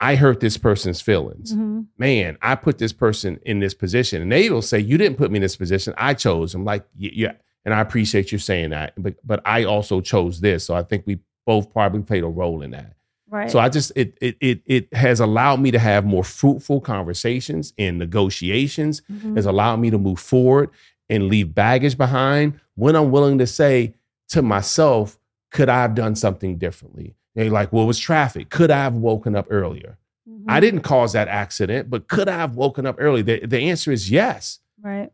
I 0.00 0.16
hurt 0.16 0.40
this 0.40 0.56
person's 0.56 1.00
feelings. 1.00 1.52
hmm 1.52 1.82
Man, 1.98 2.36
I 2.42 2.54
put 2.54 2.78
this 2.78 2.92
person 2.92 3.38
in 3.44 3.60
this 3.60 3.74
position. 3.74 4.20
And 4.22 4.30
they 4.30 4.50
will 4.50 4.62
say, 4.62 4.78
You 4.78 4.98
didn't 4.98 5.16
put 5.18 5.30
me 5.30 5.36
in 5.36 5.42
this 5.42 5.56
position. 5.56 5.94
I 5.96 6.14
chose. 6.14 6.54
I'm 6.54 6.64
like, 6.64 6.86
Yeah. 6.96 7.32
And 7.64 7.74
I 7.74 7.80
appreciate 7.80 8.30
you 8.30 8.38
saying 8.38 8.70
that. 8.70 8.92
But, 8.96 9.14
but 9.24 9.42
I 9.44 9.64
also 9.64 10.00
chose 10.00 10.40
this. 10.40 10.64
So 10.64 10.74
I 10.74 10.82
think 10.82 11.04
we 11.06 11.18
both 11.46 11.72
probably 11.72 12.02
played 12.02 12.24
a 12.24 12.28
role 12.28 12.62
in 12.62 12.70
that. 12.72 12.94
Right. 13.28 13.50
So 13.50 13.58
I 13.58 13.68
just 13.68 13.92
it 13.96 14.16
it 14.20 14.36
it 14.40 14.60
it 14.66 14.94
has 14.94 15.18
allowed 15.20 15.60
me 15.60 15.70
to 15.72 15.78
have 15.78 16.04
more 16.04 16.22
fruitful 16.24 16.80
conversations 16.80 17.72
and 17.76 17.98
negotiations. 17.98 19.02
Mhm. 19.10 19.36
Has 19.36 19.46
allowed 19.46 19.76
me 19.80 19.90
to 19.90 19.98
move 19.98 20.18
forward 20.20 20.70
and 21.10 21.24
leave 21.28 21.54
baggage 21.54 21.96
behind 21.98 22.60
when 22.76 22.94
I'm 22.94 23.10
willing 23.10 23.38
to 23.38 23.46
say 23.46 23.94
to 24.28 24.42
myself, 24.42 25.18
could 25.50 25.68
I 25.68 25.82
have 25.82 25.94
done 25.94 26.14
something 26.14 26.56
differently? 26.58 27.14
They're 27.34 27.50
like, 27.50 27.72
well, 27.72 27.84
it 27.84 27.86
was 27.88 27.98
traffic. 27.98 28.48
Could 28.50 28.70
I 28.70 28.78
have 28.84 28.94
woken 28.94 29.34
up 29.36 29.46
earlier? 29.50 29.98
Mhm. 30.28 30.44
I 30.48 30.60
didn't 30.60 30.80
cause 30.80 31.12
that 31.12 31.28
accident, 31.28 31.90
but 31.90 32.08
could 32.08 32.28
I 32.28 32.36
have 32.36 32.54
woken 32.56 32.86
up 32.86 32.96
early? 32.98 33.22
The, 33.22 33.44
the 33.46 33.58
answer 33.58 33.90
is 33.92 34.10
yes. 34.10 34.60
Right. 34.80 35.10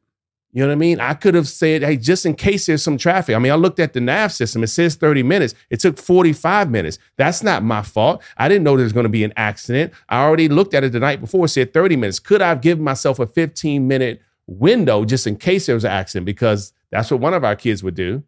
You 0.55 0.61
know 0.63 0.69
what 0.69 0.73
I 0.75 0.77
mean? 0.77 1.01
I 1.01 1.15
could 1.15 1.35
have 1.35 1.49
said, 1.49 1.83
hey, 1.83 1.97
just 1.97 2.27
in 2.27 2.35
case 2.35 2.67
there's 2.67 2.83
some 2.83 2.99
traffic. 2.99 3.35
I 3.35 3.39
mean, 3.39 3.51
I 3.53 3.55
looked 3.55 3.81
at 3.81 3.95
the 3.95 4.03
nav 4.03 4.33
system. 4.33 4.63
It 4.63 4.67
says 4.67 4.97
30 4.97 5.23
minutes. 5.23 5.55
It 5.71 5.81
took 5.81 5.97
45 5.97 6.71
minutes. 6.71 6.99
That's 7.17 7.43
not 7.43 7.63
my 7.63 7.81
fault. 7.81 8.23
I 8.37 8.49
didn't 8.49 8.65
know 8.65 8.77
there 8.77 8.85
was 8.85 8.93
going 8.93 9.05
to 9.05 9.09
be 9.11 9.25
an 9.25 9.33
accident. 9.37 9.95
I 10.11 10.23
already 10.23 10.49
looked 10.49 10.75
at 10.75 10.85
it 10.85 10.93
the 10.93 11.01
night 11.01 11.21
before. 11.21 11.47
It 11.47 11.49
said 11.49 11.73
30 11.73 11.97
minutes. 11.97 12.19
Could 12.19 12.43
I 12.43 12.49
have 12.51 12.61
given 12.61 12.85
myself 12.85 13.19
a 13.19 13.27
15 13.27 13.89
minute 13.89 14.21
window 14.47 15.07
just 15.07 15.27
in 15.27 15.37
case 15.37 15.65
there 15.65 15.75
was 15.75 15.85
an 15.85 15.91
accident? 15.91 16.27
Because 16.27 16.75
that's 16.91 17.11
what 17.11 17.21
one 17.21 17.33
of 17.33 17.45
our 17.45 17.57
kids 17.57 17.83
would 17.83 17.95
do, 17.95 18.23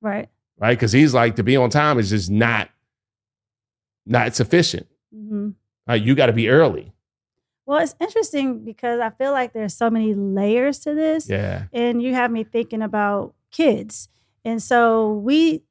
Right. 0.00 0.30
right? 0.58 0.72
Because 0.74 0.92
he's 0.92 1.12
like, 1.12 1.36
to 1.36 1.42
be 1.42 1.58
on 1.58 1.68
time 1.68 1.98
is 1.98 2.08
just 2.08 2.30
not, 2.30 2.70
not 4.06 4.34
sufficient. 4.34 4.86
hmm 5.12 5.50
Uh, 5.88 5.94
you 5.94 6.14
got 6.14 6.26
to 6.26 6.32
be 6.32 6.48
early. 6.48 6.92
Well, 7.72 7.80
it's 7.82 7.94
interesting 7.98 8.64
because 8.64 9.00
I 9.00 9.08
feel 9.08 9.32
like 9.32 9.54
there's 9.54 9.74
so 9.74 9.88
many 9.88 10.12
layers 10.14 10.78
to 10.80 10.94
this. 10.94 11.26
Yeah. 11.28 11.64
and 11.72 12.02
you 12.02 12.12
have 12.14 12.30
me 12.30 12.44
thinking 12.44 12.82
about 12.82 13.34
kids. 13.50 14.10
And 14.44 14.62
so 14.62 15.14
we, 15.14 15.62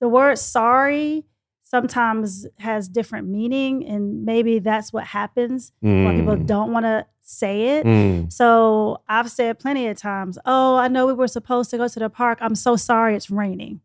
the 0.00 0.08
word 0.08 0.38
sorry 0.38 1.26
sometimes 1.62 2.46
has 2.58 2.88
different 2.88 3.28
meaning, 3.28 3.84
and 3.86 4.24
maybe 4.24 4.60
that's 4.60 4.92
what 4.94 5.04
happens 5.04 5.72
when 5.80 6.16
people 6.18 6.36
Mm. 6.36 6.46
don't 6.46 6.72
want 6.72 6.86
to 6.86 7.04
say 7.20 7.78
it. 7.78 7.84
Mm. 7.86 8.32
So 8.32 9.02
I've 9.08 9.30
said 9.30 9.58
plenty 9.58 9.88
of 9.88 9.98
times, 9.98 10.38
"Oh, 10.46 10.76
I 10.76 10.88
know 10.88 11.06
we 11.06 11.12
were 11.12 11.28
supposed 11.28 11.68
to 11.70 11.76
go 11.76 11.86
to 11.88 11.98
the 11.98 12.08
park. 12.08 12.38
I'm 12.40 12.54
so 12.54 12.76
sorry 12.76 13.14
it's 13.16 13.30
raining. 13.30 13.80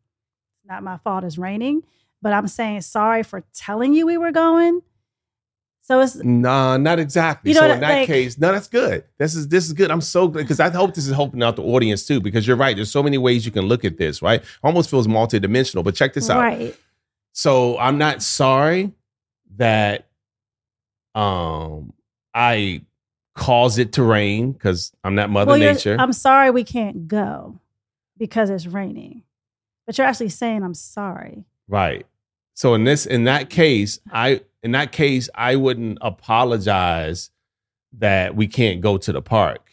It's 0.60 0.70
not 0.70 0.84
my 0.84 0.98
fault 1.00 1.24
it's 1.26 1.38
raining, 1.40 1.82
but 2.22 2.32
I'm 2.34 2.48
saying 2.48 2.82
sorry 2.82 3.24
for 3.24 3.44
telling 3.54 3.94
you 3.94 4.06
we 4.06 4.18
were 4.18 4.32
going." 4.32 4.84
So 5.84 6.00
it's 6.00 6.16
Nah, 6.16 6.78
not 6.78 7.00
exactly. 7.00 7.52
You 7.52 7.56
know 7.56 7.62
so 7.62 7.68
what, 7.70 7.74
in 7.76 7.82
that 7.82 7.92
like- 7.92 8.08
case, 8.08 8.38
no, 8.38 8.52
that's 8.52 8.68
good. 8.68 9.04
This 9.18 9.36
is 9.36 9.48
this 9.48 9.66
is 9.66 9.74
good. 9.74 9.90
I'm 9.92 10.00
so 10.02 10.28
glad 10.28 10.44
because 10.44 10.60
I 10.60 10.70
hope 10.70 10.94
this 10.94 11.08
is 11.08 11.14
helping 11.14 11.42
out 11.44 11.56
the 11.56 11.64
audience 11.64 12.06
too. 12.06 12.20
Because 12.22 12.48
you're 12.48 12.56
right. 12.58 12.76
There's 12.76 12.92
so 12.92 13.02
many 13.04 13.18
ways 13.18 13.46
you 13.46 13.52
can 13.52 13.66
look 13.66 13.84
at 13.84 13.98
this. 13.98 14.22
Right, 14.22 14.44
almost 14.64 14.90
feels 14.90 15.08
multidimensional. 15.08 15.84
But 15.84 15.96
check 15.96 16.14
this 16.14 16.30
out. 16.30 16.40
right. 16.40 16.76
So 17.34 17.78
I'm 17.80 17.98
not 17.98 18.22
sorry 18.22 18.92
that 19.58 20.08
um 21.16 21.94
I 22.34 22.84
caused 23.36 23.80
it 23.80 23.94
to 23.94 24.04
rain 24.04 24.52
because 24.52 24.94
I'm 25.04 25.16
not 25.16 25.30
Mother 25.30 25.52
Well, 25.52 25.60
Nature. 25.60 25.98
I'm 26.00 26.14
sorry 26.14 26.52
we 26.52 26.64
can't 26.64 27.08
go 27.08 27.60
because 28.18 28.50
it's 28.50 28.68
raining. 28.68 29.24
But 29.86 29.98
you're 29.98 30.08
actually 30.08 30.30
saying 30.30 30.64
I'm 30.64 30.74
sorry. 30.76 31.44
Right. 31.68 32.06
So 32.54 32.74
in 32.76 32.84
this 32.84 33.06
in 33.06 33.24
that 33.26 33.50
case, 33.50 34.00
I 34.12 34.42
in 34.64 34.72
that 34.72 34.92
case 34.92 35.30
I 35.36 35.56
wouldn't 35.56 35.98
apologize 36.02 37.30
that 37.94 38.36
we 38.36 38.48
can't 38.48 38.82
go 38.82 38.98
to 38.98 39.12
the 39.12 39.22
park 39.22 39.70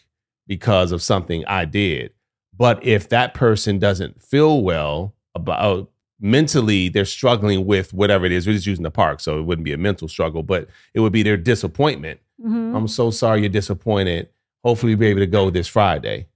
because 0.46 0.92
of 0.92 1.02
something 1.02 1.44
I 1.46 1.64
did. 1.64 2.12
But 2.56 2.84
if 2.84 3.08
that 3.10 3.34
person 3.34 3.78
doesn't 3.78 4.22
feel 4.22 4.62
well 4.62 5.14
about 5.34 5.90
mentally 6.20 6.88
they're 6.88 7.04
struggling 7.04 7.64
with 7.64 7.92
whatever 7.94 8.26
it 8.26 8.32
is, 8.32 8.46
we're 8.46 8.54
just 8.54 8.66
using 8.66 8.82
the 8.82 8.90
park, 8.90 9.20
so 9.20 9.38
it 9.38 9.42
wouldn't 9.42 9.64
be 9.64 9.72
a 9.72 9.78
mental 9.78 10.08
struggle, 10.08 10.42
but 10.42 10.66
it 10.94 11.00
would 11.00 11.12
be 11.12 11.22
their 11.22 11.36
disappointment. 11.36 12.18
Mhm. 12.44 12.74
I'm 12.74 12.88
so 12.88 13.10
sorry 13.10 13.40
you're 13.40 13.48
disappointed. 13.50 14.28
Hopefully 14.64 14.90
you'll 14.92 14.98
be 15.00 15.06
able 15.06 15.20
to 15.20 15.26
go 15.26 15.50
this 15.50 15.68
Friday. 15.68 16.26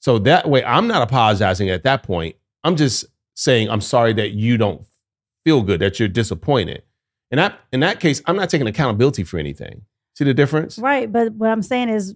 So 0.00 0.18
that 0.20 0.48
way 0.48 0.64
I'm 0.64 0.86
not 0.86 1.02
apologizing 1.02 1.68
at 1.68 1.82
that 1.82 2.02
point. 2.02 2.36
I'm 2.64 2.76
just 2.76 3.04
saying 3.34 3.68
I'm 3.68 3.82
sorry 3.82 4.14
that 4.14 4.30
you 4.30 4.56
don't 4.56 4.82
feel 5.44 5.60
good, 5.62 5.80
that 5.80 5.98
you're 5.98 6.08
disappointed. 6.08 6.82
And 7.30 7.38
that 7.38 7.58
in 7.72 7.80
that 7.80 8.00
case, 8.00 8.22
I'm 8.26 8.36
not 8.36 8.50
taking 8.50 8.66
accountability 8.66 9.24
for 9.24 9.38
anything. 9.38 9.82
See 10.14 10.24
the 10.24 10.34
difference? 10.34 10.78
Right. 10.78 11.10
But 11.10 11.32
what 11.32 11.50
I'm 11.50 11.62
saying 11.62 11.88
is 11.88 12.14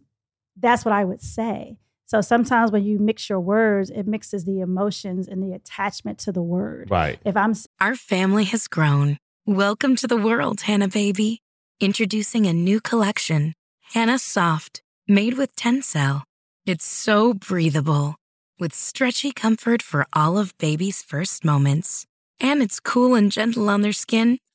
that's 0.59 0.85
what 0.85 0.93
I 0.93 1.05
would 1.05 1.21
say. 1.21 1.79
So 2.07 2.21
sometimes 2.21 2.73
when 2.73 2.85
you 2.85 2.99
mix 2.99 3.29
your 3.29 3.41
words, 3.41 3.91
it 3.91 4.07
mixes 4.07 4.45
the 4.45 4.61
emotions 4.61 5.29
and 5.29 5.43
the 5.43 5.55
attachment 5.55 6.19
to 6.21 6.33
the 6.33 6.43
word. 6.43 6.91
Right. 6.91 7.19
If 7.25 7.37
I'm 7.37 7.55
Our 7.81 7.95
family 7.95 8.45
has 8.45 8.67
grown. 8.69 9.19
Welcome 9.47 9.97
to 9.97 10.07
the 10.07 10.17
world, 10.17 10.63
Hanna 10.63 10.89
Baby. 10.89 11.43
Introducing 11.79 12.47
a 12.47 12.53
new 12.53 12.81
collection, 12.81 13.55
Hanna 13.95 14.19
Soft, 14.19 14.83
made 15.09 15.35
with 15.35 15.57
Tencel. 15.57 16.23
It's 16.67 16.85
so 16.85 17.33
breathable, 17.33 18.17
with 18.59 18.75
stretchy 18.75 19.33
comfort 19.33 19.81
for 19.81 20.07
all 20.13 20.37
of 20.37 20.57
baby's 20.59 21.03
first 21.03 21.45
moments. 21.45 22.07
And 22.39 22.63
it's 22.63 22.81
cool 22.81 23.15
and 23.15 23.31
gentle 23.31 23.69
on 23.69 23.83
their 23.83 23.93
skin 23.93 24.39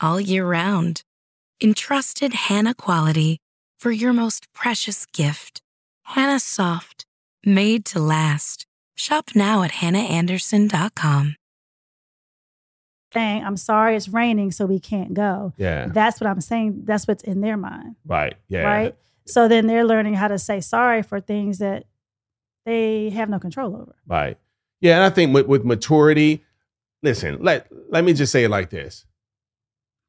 all 0.00 0.20
year 0.20 0.46
round. 0.46 1.02
Entrusted 1.62 2.34
Hanna 2.34 2.74
quality 2.74 3.38
for 3.78 3.90
your 3.90 4.12
most 4.12 4.52
precious 4.52 5.06
gift. 5.06 5.60
Hanna 6.02 6.38
Soft, 6.40 7.04
made 7.44 7.84
to 7.86 7.98
last. 8.00 8.66
Shop 8.94 9.30
now 9.34 9.62
at 9.62 9.72
hannaandersson.com. 9.72 11.36
saying, 13.12 13.44
I'm 13.44 13.56
sorry 13.56 13.96
it's 13.96 14.08
raining, 14.08 14.50
so 14.50 14.66
we 14.66 14.80
can't 14.80 15.14
go. 15.14 15.52
Yeah. 15.56 15.86
That's 15.88 16.20
what 16.20 16.28
I'm 16.28 16.40
saying. 16.40 16.82
That's 16.84 17.06
what's 17.06 17.22
in 17.24 17.40
their 17.40 17.56
mind. 17.56 17.96
Right. 18.06 18.34
Yeah. 18.48 18.62
Right. 18.62 18.96
So 19.26 19.48
then 19.48 19.66
they're 19.66 19.84
learning 19.84 20.14
how 20.14 20.28
to 20.28 20.38
say 20.38 20.60
sorry 20.60 21.02
for 21.02 21.20
things 21.20 21.58
that 21.58 21.84
they 22.66 23.10
have 23.10 23.28
no 23.28 23.38
control 23.38 23.76
over. 23.76 23.94
Right. 24.06 24.36
Yeah. 24.80 24.96
And 24.96 25.04
I 25.04 25.10
think 25.10 25.34
with, 25.34 25.46
with 25.46 25.64
maturity, 25.64 26.44
listen, 27.02 27.38
let 27.40 27.68
let 27.88 28.04
me 28.04 28.12
just 28.12 28.32
say 28.32 28.44
it 28.44 28.50
like 28.50 28.70
this. 28.70 29.04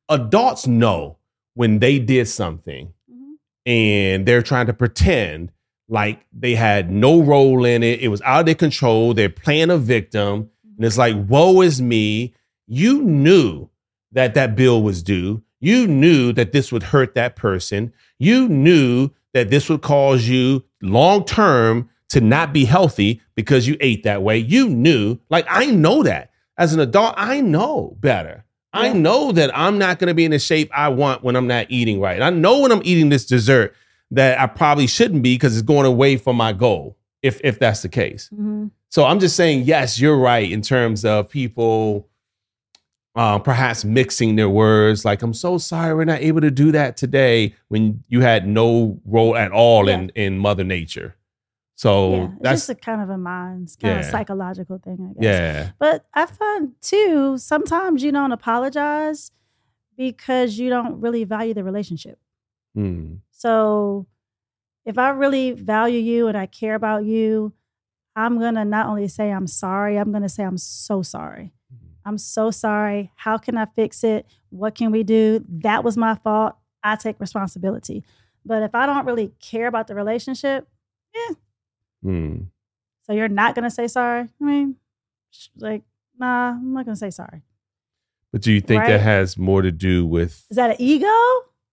Adults 0.10 0.68
know 0.68 1.18
when 1.54 1.80
they 1.80 2.00
did 2.00 2.28
something 2.28 2.94
Mhm. 3.12 3.34
and 3.66 4.26
they're 4.26 4.42
trying 4.42 4.68
to 4.68 4.74
pretend 4.74 5.52
like 5.88 6.26
they 6.32 6.56
had 6.56 6.92
no 6.92 7.22
role 7.22 7.66
in 7.66 7.82
it. 7.84 8.00
It 8.02 8.10
was 8.10 8.22
out 8.22 8.42
of 8.42 8.46
their 8.46 8.56
control. 8.56 9.14
They're 9.14 9.30
playing 9.30 9.70
a 9.72 9.78
victim. 9.78 10.50
And 10.78 10.86
it's 10.86 10.98
like, 10.98 11.16
woe 11.28 11.62
is 11.62 11.82
me. 11.82 12.34
You 12.68 13.02
knew 13.02 13.70
that 14.12 14.34
that 14.36 14.56
bill 14.56 14.82
was 14.84 15.02
due. 15.04 15.42
You 15.60 15.88
knew 15.88 16.32
that 16.34 16.52
this 16.52 16.72
would 16.72 16.84
hurt 16.84 17.16
that 17.16 17.36
person. 17.36 17.92
You 18.20 18.48
knew 18.48 19.10
that 19.34 19.50
this 19.50 19.68
would 19.70 19.82
cause 19.82 20.28
you 20.28 20.64
long 20.82 21.26
term 21.26 21.90
to 22.10 22.22
not 22.22 22.54
be 22.54 22.66
healthy 22.66 23.22
because 23.36 23.68
you 23.68 23.76
ate 23.82 24.04
that 24.04 24.24
way. 24.24 24.38
You 24.38 24.70
knew, 24.70 25.20
like, 25.30 25.46
I 25.50 25.66
know 25.68 26.02
that 26.04 26.32
as 26.58 26.74
an 26.74 26.80
adult, 26.80 27.14
I 27.18 27.42
know 27.42 27.98
better. 28.00 28.46
I 28.74 28.94
know 28.94 29.32
that 29.32 29.50
I'm 29.58 29.78
not 29.80 29.98
going 30.00 30.10
to 30.10 30.14
be 30.14 30.26
in 30.26 30.32
the 30.32 30.40
shape 30.40 30.70
I 30.76 30.90
want 30.90 31.24
when 31.24 31.36
I'm 31.36 31.48
not 31.48 31.68
eating 31.70 32.00
right. 32.00 32.22
I 32.22 32.30
know 32.30 32.60
when 32.60 32.72
I'm 32.72 32.82
eating 32.84 33.10
this 33.10 33.26
dessert 33.26 33.74
that 34.12 34.40
I 34.40 34.46
probably 34.48 34.86
shouldn't 34.88 35.24
be 35.24 35.36
because 35.36 35.58
it's 35.58 35.66
going 35.66 35.86
away 35.86 36.18
from 36.18 36.36
my 36.36 36.54
goal. 36.54 36.98
If 37.22 37.42
if 37.44 37.60
that's 37.60 37.82
the 37.82 37.90
case, 37.90 38.30
Mhm. 38.34 38.72
so 38.90 39.06
I'm 39.06 39.20
just 39.20 39.36
saying, 39.36 39.64
yes, 39.64 40.00
you're 40.00 40.18
right 40.18 40.50
in 40.50 40.62
terms 40.62 41.04
of 41.04 41.30
people 41.30 42.08
uh, 43.16 43.38
perhaps 43.40 43.84
mixing 43.84 44.36
their 44.38 44.48
words. 44.48 45.04
Like, 45.04 45.22
I'm 45.24 45.34
so 45.34 45.58
sorry 45.58 45.94
we're 45.94 46.06
not 46.06 46.22
able 46.22 46.40
to 46.42 46.52
do 46.52 46.72
that 46.72 46.96
today 46.96 47.54
when 47.68 48.04
you 48.08 48.22
had 48.22 48.48
no 48.48 49.02
role 49.04 49.36
at 49.36 49.52
all 49.52 49.90
in 49.90 50.10
in 50.16 50.38
Mother 50.38 50.64
Nature. 50.64 51.16
So 51.80 52.12
yeah, 52.12 52.24
it's 52.24 52.36
that's 52.42 52.60
just 52.60 52.70
a 52.72 52.76
kind 52.76 53.02
of 53.02 53.10
a 53.10 53.18
mind, 53.18 53.74
kind 53.82 54.00
of 54.00 54.06
psychological 54.06 54.80
thing, 54.80 54.98
I 55.00 55.14
guess. 55.14 55.24
yeah, 55.24 55.72
But 55.80 56.06
I 56.14 56.26
find 56.26 56.74
too, 56.82 57.38
sometimes 57.38 58.04
you 58.04 58.12
don't 58.12 58.34
apologize 58.34 59.32
because 59.96 60.60
you 60.60 60.70
don't 60.70 61.00
really 61.00 61.24
value 61.24 61.54
the 61.54 61.64
relationship. 61.64 62.20
Hmm. 62.76 63.14
So 63.32 64.08
if 64.84 64.98
I 64.98 65.12
really 65.12 65.54
value 65.54 66.02
you 66.02 66.28
and 66.28 66.38
I 66.38 66.48
care 66.48 66.76
about 66.76 67.06
you, 67.06 67.54
I'm 68.14 68.40
going 68.40 68.56
to 68.56 68.66
not 68.66 68.88
only 68.88 69.08
say 69.08 69.32
I'm 69.32 69.48
sorry, 69.48 69.96
I'm 69.96 70.12
going 70.12 70.24
to 70.24 70.28
say 70.28 70.44
I'm 70.44 70.58
so 70.58 71.02
sorry. 71.02 71.54
I'm 72.04 72.18
so 72.18 72.52
sorry. 72.52 73.14
How 73.16 73.38
can 73.38 73.58
I 73.58 73.68
fix 73.78 74.04
it? 74.04 74.26
What 74.50 74.76
can 74.76 74.92
we 74.92 75.04
do? 75.04 75.46
That 75.48 75.86
was 75.86 75.96
my 75.96 76.16
fault. 76.16 76.56
I 76.84 76.98
take 76.98 77.22
responsibility. 77.22 78.04
But 78.46 78.64
if 78.64 78.76
I 78.76 78.86
don't 78.86 79.06
really 79.06 79.32
care 79.40 79.68
about 79.68 79.88
the 79.88 79.96
relationship, 79.96 80.68
Hmm. 82.04 82.44
so 83.04 83.14
you're 83.14 83.28
not 83.28 83.56
going 83.56 83.64
to 83.64 83.70
say 83.72 83.88
sorry? 83.88 84.28
I 84.42 84.44
mean, 84.44 84.76
like, 85.58 85.84
nah, 86.18 86.52
I'm 86.52 86.74
not 86.74 86.86
going 86.86 86.96
to 86.96 87.00
say 87.00 87.10
sorry. 87.10 87.42
But 88.32 88.42
do 88.42 88.52
you 88.52 88.62
think 88.62 88.82
Right. 88.82 88.90
that 88.92 89.02
has 89.02 89.38
more 89.38 89.62
to 89.62 89.72
do 89.72 90.06
with? 90.06 90.46
Is 90.50 90.56
that 90.58 90.70
an 90.72 90.76
ego? 90.80 91.08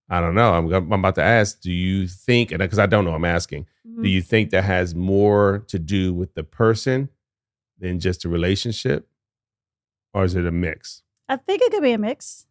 I 0.08 0.20
don't 0.20 0.34
know. 0.34 0.54
I'm, 0.54 0.72
I'm 0.72 0.92
about 0.92 1.16
to 1.16 1.22
ask. 1.22 1.60
Do 1.60 1.70
you 1.72 2.06
think? 2.06 2.50
And 2.52 2.58
because 2.60 2.78
I 2.78 2.86
don't 2.86 3.04
know, 3.04 3.12
I'm 3.14 3.24
asking. 3.24 3.66
Mhm. 3.86 4.02
Do 4.04 4.08
you 4.08 4.22
think 4.22 4.50
that 4.50 4.62
has 4.64 4.94
more 4.94 5.64
to 5.68 5.78
do 5.78 6.14
with 6.14 6.34
the 6.34 6.44
person 6.44 7.08
than 7.78 8.00
just 8.00 8.22
the 8.22 8.28
relationship, 8.30 9.08
or 10.14 10.24
is 10.24 10.34
it 10.34 10.46
a 10.46 10.50
mix? 10.52 11.02
I 11.28 11.36
think 11.36 11.60
it 11.60 11.70
could 11.72 11.82
be 11.82 11.92
a 11.92 11.98
mix. 11.98 12.46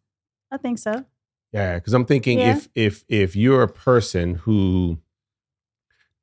I 0.52 0.56
think 0.58 0.78
so. 0.78 1.04
Yeah, 1.52 1.76
because 1.76 1.94
I'm 1.94 2.04
thinking 2.04 2.38
Yeah. 2.38 2.56
if 2.58 2.68
if 2.74 3.04
if 3.08 3.34
you're 3.34 3.62
a 3.62 3.68
person 3.68 4.34
who 4.34 4.98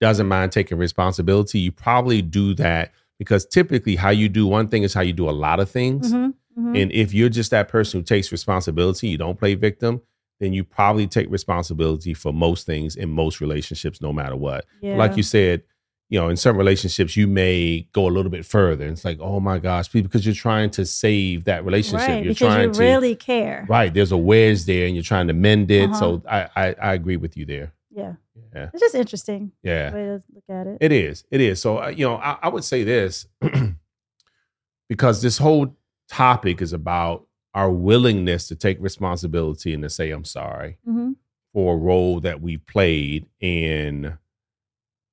doesn't 0.03 0.27
mind 0.27 0.51
taking 0.51 0.77
responsibility, 0.77 1.60
you 1.60 1.72
probably 1.72 2.22
do 2.22 2.53
that 2.55 2.91
because 3.19 3.45
typically 3.45 3.95
how 3.95 4.10
you 4.10 4.27
do 4.29 4.45
one 4.45 4.67
thing 4.67 4.83
is 4.83 4.93
how 4.93 5.01
you 5.01 5.13
do 5.13 5.29
a 5.29 5.31
lot 5.45 5.60
of 5.60 5.69
things. 5.69 6.12
Mhm, 6.13 6.33
mhm. 6.60 6.81
And 6.81 6.91
if 6.91 7.13
you're 7.13 7.29
just 7.29 7.51
that 7.51 7.69
person 7.69 8.00
who 8.00 8.03
takes 8.03 8.31
responsibility, 8.31 9.07
you 9.07 9.17
don't 9.17 9.39
play 9.39 9.55
victim, 9.55 10.01
then 10.39 10.51
you 10.51 10.63
probably 10.63 11.07
take 11.07 11.29
responsibility 11.31 12.13
for 12.13 12.33
most 12.33 12.65
things 12.65 12.95
in 12.98 13.10
most 13.10 13.39
relationships, 13.39 14.01
no 14.01 14.12
matter 14.12 14.36
what. 14.36 14.65
yeah. 14.81 14.98
Like 14.98 15.15
you 15.15 15.24
said, 15.24 15.63
you 16.10 16.19
know, 16.19 16.27
in 16.29 16.36
some 16.38 16.57
relationships, 16.57 17.16
you 17.16 17.27
may 17.27 17.87
go 17.94 18.07
a 18.07 18.11
little 18.11 18.29
bit 18.29 18.46
further. 18.46 18.85
It's 18.87 19.05
like, 19.05 19.20
oh 19.22 19.39
my 19.39 19.57
gosh, 19.57 19.87
because 19.87 20.25
you're 20.25 20.35
trying 20.35 20.70
to 20.72 20.85
save 20.85 21.46
that 21.46 21.63
relationship. 21.66 22.07
right, 22.09 22.24
you're 22.24 22.33
because 22.33 22.48
trying 22.53 22.68
you 22.68 22.74
to 22.74 22.79
really 22.79 23.16
care. 23.16 23.66
right. 23.70 23.92
There's 23.94 24.11
a 24.11 24.18
wedge 24.18 24.66
there, 24.66 24.85
and 24.85 24.96
you're 24.96 25.03
trying 25.13 25.27
to 25.27 25.33
mend 25.33 25.72
it. 25.72 25.89
Uh-huh. 25.89 26.00
So 26.00 26.22
I, 26.29 26.50
I 26.55 26.66
I 26.89 26.94
agree 26.94 27.18
with 27.18 27.35
you 27.37 27.46
there. 27.46 27.72
Yeah. 27.96 28.14
Yeah, 28.56 28.70
It's 28.74 28.82
just 28.82 28.96
interesting 28.96 29.51
yeah. 29.62 29.94
way 29.94 30.06
to 30.06 30.24
look 30.34 30.44
at 30.50 30.68
it. 30.68 30.77
It 30.82 30.92
is. 30.92 31.24
It 31.32 31.42
is. 31.42 31.62
So, 31.62 31.77
uh, 31.84 31.88
you 31.90 32.06
know, 32.06 32.16
I, 32.16 32.38
I 32.44 32.50
would 32.50 32.64
say 32.64 32.84
this 32.84 33.27
because 34.90 35.22
this 35.22 35.38
whole 35.38 35.75
topic 36.10 36.62
is 36.62 36.74
about 36.74 37.25
our 37.53 37.70
willingness 37.72 38.48
to 38.48 38.56
take 38.56 38.77
responsibility 38.82 39.74
and 39.74 39.84
to 39.84 39.90
say, 39.90 40.12
I'm 40.12 40.25
sorry 40.25 40.77
Mhm. 40.88 41.16
for 41.53 41.75
a 41.75 41.77
role 41.77 42.20
that 42.22 42.42
we 42.42 42.58
played 42.58 43.27
in 43.40 44.18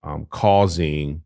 um, 0.03 0.27
causing 0.31 1.23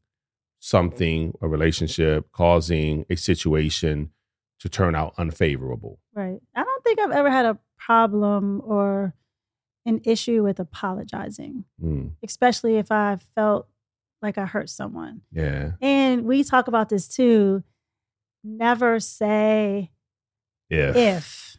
something, 0.59 1.33
a 1.41 1.47
relationship, 1.49 2.31
causing 2.33 3.05
a 3.09 3.15
situation 3.17 4.11
to 4.59 4.69
turn 4.69 4.95
out 4.97 5.15
unfavorable. 5.19 6.01
Right. 6.15 6.41
I 6.57 6.65
don't 6.65 6.85
think 6.85 6.99
I've 6.99 7.13
ever 7.13 7.31
had 7.31 7.47
a 7.47 7.59
problem 7.79 8.61
or 8.65 9.15
an 9.87 10.01
issue 10.05 10.43
with 10.43 10.59
apologizing, 10.61 11.65
Mm, 11.83 12.13
especially 12.23 12.77
if 12.77 12.91
I 12.91 13.17
felt 13.35 13.69
like 14.23 14.39
I 14.39 14.47
hurt 14.47 14.71
someone. 14.71 15.23
yeah. 15.31 15.73
And 15.83 16.25
we 16.25 16.43
talk 16.45 16.69
about 16.69 16.89
this 16.89 17.07
too. 17.09 17.63
Never 18.43 19.01
say 19.01 19.91
If. 20.71 20.97
if. 20.97 21.59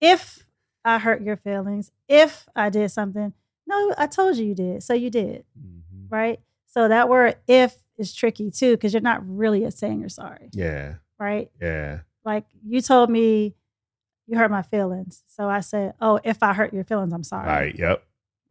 if 0.00 0.46
I 0.84 0.98
hurt 0.98 1.22
your 1.22 1.36
feelings, 1.36 1.90
if 2.08 2.46
I 2.54 2.70
did 2.70 2.90
something. 2.90 3.32
No, 3.66 3.94
I 3.98 4.06
told 4.06 4.36
you 4.36 4.46
you 4.46 4.54
did. 4.54 4.82
So 4.82 4.94
you 4.94 5.10
did. 5.10 5.44
Mhm. 5.58 6.06
Right. 6.08 6.40
So 6.66 6.86
that 6.88 7.08
word 7.08 7.36
if 7.48 7.76
is 7.98 8.14
tricky 8.14 8.50
too, 8.50 8.72
because 8.72 8.92
you're 8.92 9.00
not 9.02 9.26
really 9.26 9.68
saying 9.70 9.98
you're 10.00 10.08
sorry. 10.08 10.50
Yeah. 10.52 10.96
Right. 11.18 11.50
Yeah. 11.60 12.00
Like 12.24 12.44
you 12.64 12.80
told 12.80 13.10
me 13.10 13.54
you 14.26 14.36
hurt 14.36 14.50
my 14.50 14.62
feelings. 14.62 15.22
So 15.26 15.48
I 15.48 15.60
said, 15.60 15.94
Oh, 16.00 16.18
if 16.24 16.42
I 16.42 16.52
hurt 16.52 16.72
your 16.72 16.84
feelings, 16.84 17.12
I'm 17.12 17.22
sorry. 17.24 17.46
Right. 17.46 17.78
Yep. 17.78 18.02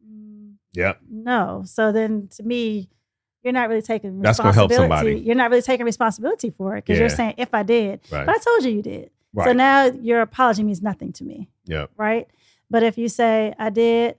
Mm, 0.06 0.54
Yep. 0.74 1.00
No. 1.10 1.62
So 1.66 1.92
then 1.92 2.28
to 2.36 2.42
me, 2.42 2.88
you're 3.42 3.52
not 3.52 3.68
really 3.68 3.82
taking 3.82 4.20
That's 4.20 4.38
gonna 4.38 4.52
help 4.52 4.70
responsibility. 4.70 5.04
somebody. 5.10 5.26
You're 5.26 5.36
not 5.36 5.50
really 5.50 5.62
taking 5.62 5.86
responsibility 5.86 6.50
for 6.50 6.76
it 6.76 6.84
because 6.84 6.98
you're 6.98 7.08
saying 7.08 7.34
if 7.38 7.54
I 7.54 7.62
did. 7.62 8.00
Right. 8.10 8.26
But 8.26 8.34
I 8.34 8.38
told 8.38 8.64
you 8.64 8.70
you 8.72 8.82
did. 8.82 9.10
So 9.44 9.52
now 9.52 9.84
your 9.84 10.22
apology 10.22 10.62
means 10.62 10.80
nothing 10.80 11.12
to 11.12 11.24
me, 11.24 11.50
Yep. 11.66 11.90
right? 11.98 12.26
But 12.70 12.82
if 12.82 12.96
you 12.96 13.08
say 13.08 13.54
I 13.58 13.68
did, 13.68 14.16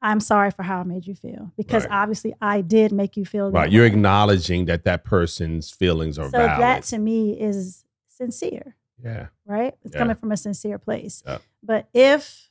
I'm 0.00 0.20
sorry 0.20 0.50
for 0.52 0.62
how 0.62 0.78
I 0.80 0.84
made 0.84 1.06
you 1.08 1.14
feel 1.16 1.50
because 1.56 1.84
Right. 1.86 1.92
obviously 1.92 2.34
I 2.40 2.60
did 2.60 2.92
make 2.92 3.16
you 3.16 3.24
feel 3.24 3.50
that 3.50 3.58
Right. 3.58 3.70
You're 3.72 3.82
way. 3.82 3.88
acknowledging 3.88 4.66
that 4.66 4.84
that 4.84 5.02
person's 5.02 5.70
feelings 5.70 6.18
are 6.20 6.26
So 6.30 6.38
valid. 6.38 6.60
that 6.62 6.82
to 6.84 6.98
me 6.98 7.32
is 7.40 7.84
sincere, 8.08 8.76
yeah. 9.02 9.26
right? 9.46 9.74
It's 9.84 9.94
Yeah. 9.94 9.98
coming 10.00 10.16
from 10.16 10.32
a 10.32 10.36
sincere 10.36 10.78
place. 10.78 11.22
Yep. 11.26 11.42
But 11.62 11.88
if 11.94 12.50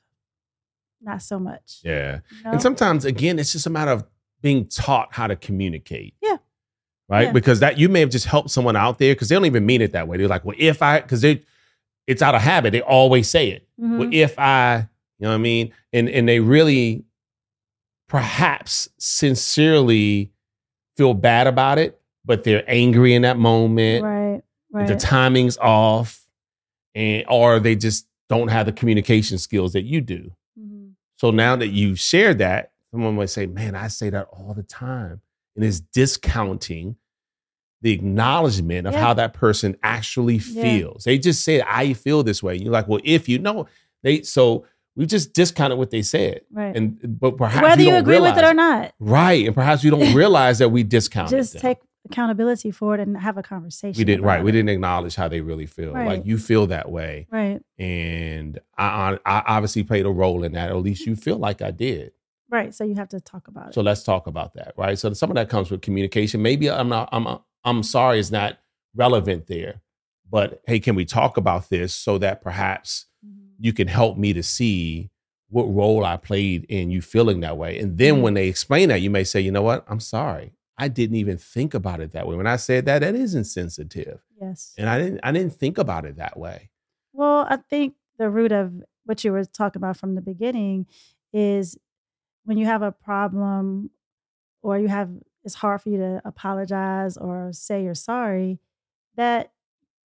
not 1.01 1.21
so 1.21 1.39
much. 1.39 1.81
Yeah. 1.83 2.19
you 2.37 2.43
know? 2.43 2.51
And 2.51 2.61
sometimes, 2.61 3.05
again, 3.05 3.37
it's 3.39 3.51
just 3.51 3.65
a 3.67 3.69
matter 3.69 3.91
of 3.91 4.05
being 4.41 4.67
taught 4.67 5.09
how 5.11 5.27
to 5.27 5.35
communicate. 5.35 6.15
Yeah. 6.21 6.37
Right. 7.09 7.27
Yeah. 7.27 7.31
Because 7.33 7.59
that 7.59 7.77
you 7.77 7.89
may 7.89 7.99
have 7.99 8.09
just 8.09 8.25
helped 8.25 8.49
someone 8.51 8.75
out 8.75 8.99
there 8.99 9.13
because 9.13 9.29
they 9.29 9.35
don't 9.35 9.45
even 9.45 9.65
mean 9.65 9.81
it 9.81 9.91
that 9.91 10.07
way. 10.07 10.17
They're 10.17 10.27
like, 10.27 10.45
well, 10.45 10.55
if 10.57 10.81
I, 10.81 11.01
because 11.01 11.21
they, 11.21 11.43
it's 12.07 12.21
out 12.21 12.35
of 12.35 12.41
habit. 12.41 12.71
They 12.71 12.81
always 12.81 13.29
say 13.29 13.49
it. 13.49 13.67
Mhm. 13.79 13.97
Well, 13.97 14.09
if 14.11 14.37
I, 14.39 14.87
you 15.19 15.23
know 15.25 15.29
what 15.29 15.35
I 15.35 15.39
mean? 15.39 15.71
And 15.93 16.09
and 16.09 16.27
they 16.27 16.39
really 16.41 17.05
perhaps 18.09 18.89
sincerely 18.97 20.31
feel 20.97 21.13
bad 21.13 21.47
about 21.47 21.79
it, 21.79 21.99
but 22.25 22.43
they're 22.43 22.63
angry 22.67 23.13
in 23.13 23.21
that 23.23 23.37
moment. 23.37 24.03
right, 24.03 24.41
right. 24.71 24.87
The 24.87 24.95
timing's 24.95 25.57
off, 25.57 26.22
and 26.95 27.23
or 27.29 27.59
they 27.59 27.75
just 27.75 28.07
don't 28.29 28.47
have 28.49 28.65
the 28.65 28.71
communication 28.71 29.37
skills 29.37 29.73
that 29.73 29.83
you 29.83 30.01
do. 30.01 30.31
Mhm. 30.59 30.91
So 31.17 31.31
now 31.31 31.55
that 31.55 31.69
you 31.69 31.95
shared 31.95 32.37
that, 32.39 32.71
someone 32.91 33.15
might 33.15 33.29
say, 33.29 33.45
Man, 33.45 33.75
I 33.75 33.87
say 33.87 34.09
that 34.09 34.27
all 34.31 34.53
the 34.53 34.63
time. 34.63 35.21
And 35.55 35.63
it's 35.63 35.79
discounting 35.79 36.95
the 37.81 37.91
acknowledgement 37.91 38.87
of 38.87 38.93
Yeah. 38.93 39.01
how 39.01 39.13
that 39.15 39.33
person 39.33 39.75
actually 39.83 40.35
Yeah. 40.37 40.61
feels. 40.63 41.03
They 41.03 41.17
just 41.17 41.43
said, 41.43 41.63
I 41.67 41.93
feel 41.93 42.23
this 42.23 42.41
way. 42.41 42.53
And 42.55 42.63
you're 42.63 42.71
like, 42.73 42.87
Well, 42.87 43.01
if 43.03 43.27
you 43.27 43.39
know, 43.39 43.67
they 44.03 44.21
so 44.21 44.65
we 44.95 45.05
just 45.07 45.33
discounted 45.33 45.77
what 45.77 45.89
they 45.91 46.01
said. 46.03 46.41
right. 46.51 46.75
And 46.75 47.19
but 47.19 47.35
perhaps 47.37 47.63
Whether 47.63 47.81
you, 47.81 47.89
you 47.89 47.95
agree 47.95 48.19
with 48.19 48.37
it 48.37 48.43
or 48.43 48.53
not, 48.53 48.93
Right. 48.99 49.45
And 49.45 49.53
perhaps 49.55 49.83
you 49.83 49.91
don't 49.91 50.13
realize 50.15 50.59
that 50.59 50.69
we 50.69 50.83
discounted. 50.83 51.37
just 51.39 51.53
them. 51.53 51.61
take 51.61 51.77
accountability 52.13 52.71
for 52.71 52.93
it 52.95 52.99
and 53.01 53.17
have 53.17 53.37
a 53.37 53.43
conversation. 53.43 53.99
we 53.99 54.03
didn't 54.05 54.21
about 54.23 54.35
right. 54.35 54.43
We 54.43 54.51
didn't 54.51 54.69
acknowledge 54.69 55.15
how 55.15 55.27
they 55.27 55.41
really 55.41 55.65
feel. 55.65 55.93
Like 55.93 56.25
you 56.25 56.37
feel 56.37 56.67
that 56.67 56.89
way. 56.89 57.27
Right, 57.31 57.61
And 57.77 58.59
I, 58.77 59.17
I 59.25 59.39
I 59.39 59.43
obviously 59.57 59.83
played 59.83 60.05
a 60.05 60.09
role 60.11 60.43
in 60.43 60.53
that. 60.53 60.71
Or 60.71 60.75
at 60.77 60.83
least 60.83 61.05
you 61.05 61.15
feel 61.15 61.37
like 61.37 61.61
I 61.61 61.71
did. 61.71 62.11
right. 62.49 62.73
So 62.73 62.83
you 62.83 62.95
have 62.95 63.09
to 63.09 63.19
talk 63.19 63.47
about 63.47 63.69
it. 63.69 63.73
So 63.73 63.81
let's 63.81 64.03
talk 64.03 64.27
about 64.27 64.53
that, 64.53 64.73
right? 64.77 64.97
So 64.97 65.11
some 65.13 65.29
of 65.31 65.35
that 65.35 65.49
comes 65.49 65.69
with 65.71 65.81
communication. 65.81 66.41
Maybe 66.41 66.69
I'm 66.69 66.89
not. 66.89 67.09
I'm. 67.11 67.27
I'm 67.65 67.81
sorry, 67.83 68.19
is 68.19 68.31
not 68.31 68.57
relevant 68.95 69.47
there. 69.47 69.81
But 70.29 70.61
hey, 70.67 70.79
can 70.79 70.95
we 70.95 71.05
talk 71.05 71.37
about 71.37 71.69
this 71.69 71.93
so 71.93 72.17
that 72.17 72.41
perhaps 72.41 73.05
Mhm. 73.25 73.51
you 73.59 73.71
can 73.73 73.87
help 73.87 74.17
me 74.17 74.33
to 74.33 74.43
see 74.43 75.09
what 75.49 75.63
role 75.65 76.03
I 76.03 76.17
played 76.17 76.65
in 76.67 76.89
you 76.89 77.01
feeling 77.01 77.39
that 77.41 77.57
way. 77.57 77.77
And 77.79 77.97
then 77.97 78.15
Mhm. 78.15 78.21
when 78.21 78.33
they 78.33 78.47
explain 78.47 78.89
that, 78.89 79.01
you 79.01 79.09
may 79.11 79.23
say, 79.23 79.39
you 79.39 79.51
know 79.51 79.61
what? 79.61 79.85
I'm 79.87 79.99
sorry. 79.99 80.53
I 80.77 80.87
didn't 80.87 81.17
even 81.17 81.37
think 81.37 81.73
about 81.73 81.99
it 81.99 82.11
that 82.13 82.27
way. 82.27 82.35
When 82.35 82.47
I 82.47 82.55
said 82.55 82.85
that, 82.85 82.99
that 82.99 83.15
is 83.15 83.35
insensitive. 83.35 84.21
Yes. 84.41 84.73
And 84.77 84.89
I 84.89 84.99
didn't 84.99 85.19
I 85.23 85.31
didn't 85.31 85.53
think 85.53 85.77
about 85.77 86.05
it 86.05 86.17
that 86.17 86.37
way. 86.37 86.69
Well, 87.13 87.45
I 87.47 87.57
think 87.57 87.95
the 88.17 88.29
root 88.29 88.51
of 88.51 88.81
what 89.05 89.23
you 89.23 89.31
were 89.31 89.45
talking 89.45 89.79
about 89.79 89.97
from 89.97 90.15
the 90.15 90.21
beginning 90.21 90.87
is 91.31 91.77
when 92.45 92.57
you 92.57 92.65
have 92.65 92.81
a 92.81 92.91
problem 92.91 93.91
or 94.61 94.79
you 94.79 94.87
have 94.87 95.09
it's 95.43 95.55
hard 95.55 95.81
for 95.81 95.89
you 95.89 95.97
to 95.97 96.21
apologize 96.25 97.17
or 97.17 97.51
say 97.51 97.83
you're 97.83 97.93
sorry, 97.93 98.59
that 99.15 99.51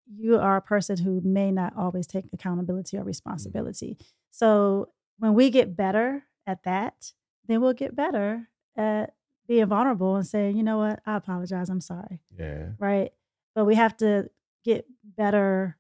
you 0.08 0.38
are 0.38 0.58
a 0.58 0.62
person 0.62 0.98
who 0.98 1.22
may 1.22 1.52
not 1.52 1.74
always 1.76 2.08
take 2.08 2.26
accountability 2.34 2.98
or 2.98 3.02
mm-hmm. 3.02 3.08
responsibility. 3.08 3.98
So 4.32 4.90
when 5.18 5.34
we 5.34 5.50
get 5.50 5.76
better 5.76 6.24
at 6.48 6.64
that, 6.64 7.14
then 7.48 7.62
we'll 7.62 7.74
get 7.74 7.96
better 7.96 8.50
at 8.78 9.14
being 9.48 9.66
vulnerable 9.68 10.16
and 10.16 10.26
saying, 10.26 10.58
you 10.58 10.64
know 10.64 10.78
what, 10.78 11.00
I 11.06 11.16
apologize, 11.16 11.70
I'm 11.70 11.82
sorry 11.82 12.22
Yeah. 12.38 12.70
right? 12.80 13.12
But 13.54 13.66
we 13.66 13.76
have 13.76 13.96
to 13.98 14.30
get 14.64 14.86
better, 15.04 15.78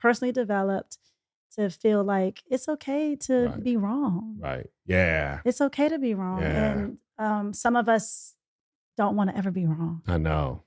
personally 0.00 0.32
developed 0.32 0.98
to 1.56 1.70
feel 1.70 2.02
like 2.02 2.42
it's 2.50 2.68
okay 2.68 3.14
to 3.16 3.46
Right. 3.48 3.62
be 3.62 3.76
wrong. 3.76 4.36
Right. 4.40 4.66
Yeah. 4.86 5.40
It's 5.44 5.60
okay 5.60 5.88
to 5.88 5.98
be 5.98 6.14
wrong. 6.14 6.40
Yeah. 6.40 6.72
And 6.72 6.98
um, 7.18 7.52
some 7.54 7.76
of 7.76 7.88
us 7.88 8.34
don't 8.96 9.16
want 9.16 9.30
to 9.30 9.36
ever 9.36 9.50
be 9.50 9.66
wrong. 9.66 10.02
I 10.06 10.18
know. 10.18 10.62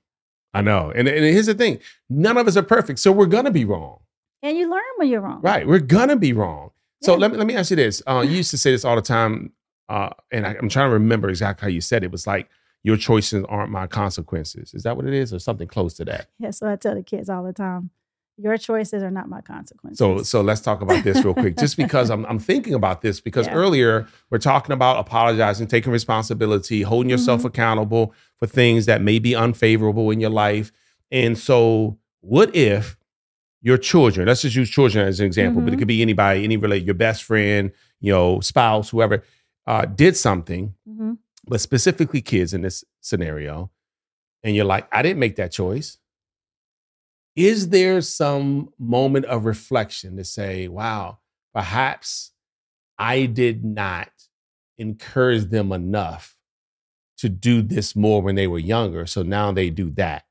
I 0.54 0.62
know. 0.62 0.90
And, 0.94 1.06
and 1.08 1.24
here's 1.24 1.46
the 1.46 1.54
thing 1.54 1.80
none 2.08 2.36
of 2.38 2.46
us 2.48 2.56
are 2.56 2.62
perfect. 2.62 2.98
So 3.00 3.12
we're 3.12 3.26
going 3.26 3.44
to 3.44 3.50
be 3.50 3.64
wrong. 3.64 3.98
And 4.42 4.56
you 4.56 4.70
learn 4.70 4.82
when 4.96 5.08
you're 5.08 5.20
wrong. 5.20 5.40
Right. 5.42 5.66
We're 5.66 5.80
going 5.80 6.08
to 6.08 6.16
be 6.16 6.32
wrong. 6.32 6.70
So 7.02 7.12
Yeah. 7.12 7.18
let, 7.18 7.32
me, 7.32 7.36
let 7.38 7.46
me 7.46 7.56
ask 7.56 7.70
you 7.70 7.76
this. 7.76 8.00
Uh, 8.06 8.24
you 8.26 8.36
used 8.36 8.50
to 8.52 8.58
say 8.58 8.70
this 8.70 8.84
all 8.84 8.96
the 8.96 9.02
time. 9.02 9.52
Uh, 9.88 10.10
and 10.30 10.46
I, 10.46 10.56
I'm 10.60 10.68
trying 10.68 10.88
to 10.88 10.92
remember 10.94 11.28
exactly 11.28 11.62
how 11.62 11.68
you 11.68 11.80
said 11.80 12.02
it. 12.02 12.06
It 12.06 12.12
was 12.12 12.26
like, 12.26 12.48
your 12.82 12.96
choices 12.96 13.44
aren't 13.48 13.70
my 13.70 13.86
consequences. 13.86 14.72
Is 14.74 14.84
that 14.84 14.96
what 14.96 15.06
it 15.06 15.14
is? 15.14 15.32
Or 15.34 15.38
something 15.38 15.66
close 15.68 15.94
to 15.94 16.04
that? 16.04 16.28
Yeah. 16.38 16.50
So 16.50 16.68
I 16.70 16.76
tell 16.76 16.94
the 16.94 17.02
kids 17.02 17.28
all 17.28 17.42
the 17.42 17.52
time 17.52 17.90
your 18.38 18.58
choices 18.58 19.02
are 19.02 19.10
not 19.10 19.28
my 19.30 19.40
consequences. 19.40 19.98
So, 19.98 20.22
so 20.22 20.42
let's 20.42 20.60
talk 20.60 20.82
about 20.82 21.02
this 21.02 21.24
real 21.24 21.32
quick, 21.32 21.56
just 21.56 21.76
because 21.76 22.10
I'm, 22.10 22.26
I'm 22.26 22.38
thinking 22.38 22.74
about 22.74 23.00
this 23.00 23.18
because 23.18 23.46
Yeah. 23.46 23.54
earlier 23.54 24.06
we're 24.28 24.36
talking 24.38 24.72
about 24.74 24.98
apologizing, 24.98 25.68
taking 25.68 25.90
responsibility, 25.90 26.82
holding 26.82 27.08
yourself 27.08 27.40
Mm-hmm. 27.40 27.46
accountable 27.46 28.12
for 28.36 28.46
things 28.46 28.84
that 28.86 29.00
may 29.00 29.18
be 29.18 29.34
unfavorable 29.34 30.10
in 30.10 30.20
your 30.20 30.28
life. 30.30 30.70
And 31.10 31.38
so, 31.38 31.98
what 32.20 32.54
if 32.54 32.98
your 33.62 33.78
children, 33.78 34.28
let's 34.28 34.42
just 34.42 34.54
use 34.54 34.68
children 34.68 35.08
as 35.08 35.18
an 35.18 35.26
example, 35.26 35.62
but 35.62 35.72
it 35.72 35.76
Mhm. 35.76 35.78
could 35.80 35.88
be 35.88 36.02
anybody, 36.02 36.44
any 36.44 36.56
relate, 36.58 36.84
your 36.84 36.94
best 36.94 37.22
friend, 37.24 37.72
you 38.00 38.12
know, 38.12 38.38
spouse, 38.40 38.90
whoever, 38.90 39.22
uh, 39.66 39.84
did 39.84 40.16
something, 40.16 40.74
hmm 40.86 41.14
but 41.48 41.60
specifically 41.60 42.20
kids 42.20 42.52
in 42.52 42.62
this 42.62 42.82
scenario, 43.00 43.70
and 44.42 44.56
you're 44.56 44.64
like, 44.64 44.88
I 44.90 45.00
didn't 45.00 45.20
make 45.20 45.36
that 45.36 45.52
choice. 45.52 45.98
Is 47.36 47.68
there 47.68 48.00
some 48.00 48.70
moment 48.80 49.26
of 49.26 49.44
reflection 49.44 50.16
to 50.16 50.24
say, 50.24 50.66
wow, 50.66 51.18
perhaps 51.54 52.32
I 52.98 53.26
did 53.26 53.64
not 53.64 54.10
encourage 54.78 55.50
them 55.50 55.70
enough 55.70 56.36
to 57.18 57.28
do 57.28 57.62
this 57.62 57.96
more 57.96 58.20
when 58.22 58.34
they 58.34 58.46
were 58.46 58.58
younger. 58.58 59.06
So 59.06 59.22
now 59.22 59.52
they 59.52 59.70
do 59.70 59.90
that. 59.90 60.24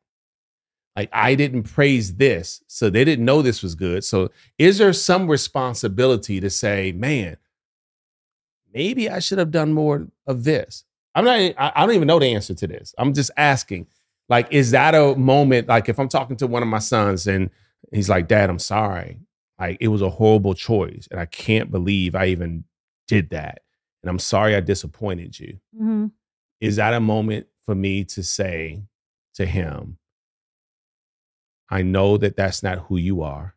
Like 0.95 1.09
I 1.11 1.35
didn't 1.35 1.63
praise 1.63 2.15
this, 2.15 2.63
so 2.67 2.89
they 2.89 3.03
didn't 3.03 3.25
know 3.25 3.41
this 3.41 3.61
was 3.61 3.75
good. 3.75 4.03
So 4.03 4.29
is 4.57 4.77
there 4.77 4.93
some 4.93 5.27
responsibility 5.27 6.39
to 6.39 6.49
say, 6.49 6.91
man, 6.93 7.37
maybe 8.75 9.09
I 9.09 9.19
should 9.19 9.39
have 9.39 9.51
done 9.51 9.73
more 9.73 10.07
of 10.27 10.43
this? 10.43 10.83
I'm 11.15 11.25
not, 11.25 11.39
I 11.39 11.55
I 11.57 11.85
don't 11.85 11.95
even 11.95 12.07
know 12.07 12.19
the 12.19 12.33
answer 12.35 12.53
to 12.53 12.67
this. 12.67 12.93
I'm 12.97 13.13
just 13.13 13.31
asking. 13.37 13.87
Like, 14.27 14.47
is 14.51 14.71
that 14.71 14.95
a 14.95 15.15
moment? 15.15 15.67
Like, 15.67 15.87
if 15.87 15.99
I'm 15.99 16.09
talking 16.09 16.35
to 16.37 16.47
one 16.47 16.63
of 16.63 16.67
my 16.67 16.79
sons 16.79 17.27
and 17.27 17.49
he's 17.91 18.09
like, 18.09 18.27
Dad, 18.27 18.49
I'm 18.49 18.59
sorry. 18.59 19.19
Like, 19.59 19.77
it 19.79 19.87
was 19.87 20.01
a 20.01 20.09
horrible 20.09 20.55
choice. 20.55 21.07
And 21.11 21.19
I 21.19 21.25
can't 21.25 21.71
believe 21.71 22.15
I 22.15 22.25
even 22.27 22.65
did 23.07 23.29
that. 23.29 23.61
And 24.01 24.09
I'm 24.09 24.19
sorry 24.19 24.55
I 24.55 24.61
disappointed 24.61 25.39
you. 25.39 25.59
hmm 25.77 26.07
Is 26.59 26.75
that 26.77 26.93
a 26.93 26.99
moment 26.99 27.47
for 27.65 27.75
me 27.75 28.03
to 28.05 28.23
say 28.23 28.81
to 29.35 29.45
him, 29.45 29.97
I 31.69 31.81
know 31.81 32.17
that 32.17 32.35
that's 32.35 32.61
not 32.63 32.79
who 32.79 32.97
you 32.97 33.21
are. 33.21 33.55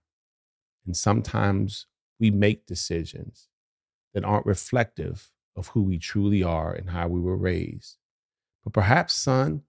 And 0.87 0.97
sometimes 0.97 1.87
we 2.21 2.31
make 2.31 2.67
decisions 2.67 3.49
that 4.15 4.25
aren't 4.25 4.47
reflective 4.47 5.31
of 5.57 5.69
who 5.69 5.83
we 5.83 5.99
truly 5.99 6.43
are 6.43 6.73
and 6.73 6.91
how 6.91 7.09
we 7.09 7.21
were 7.21 7.37
raised. 7.37 7.97
But 8.65 8.73
perhaps, 8.73 9.15
son, 9.15 9.63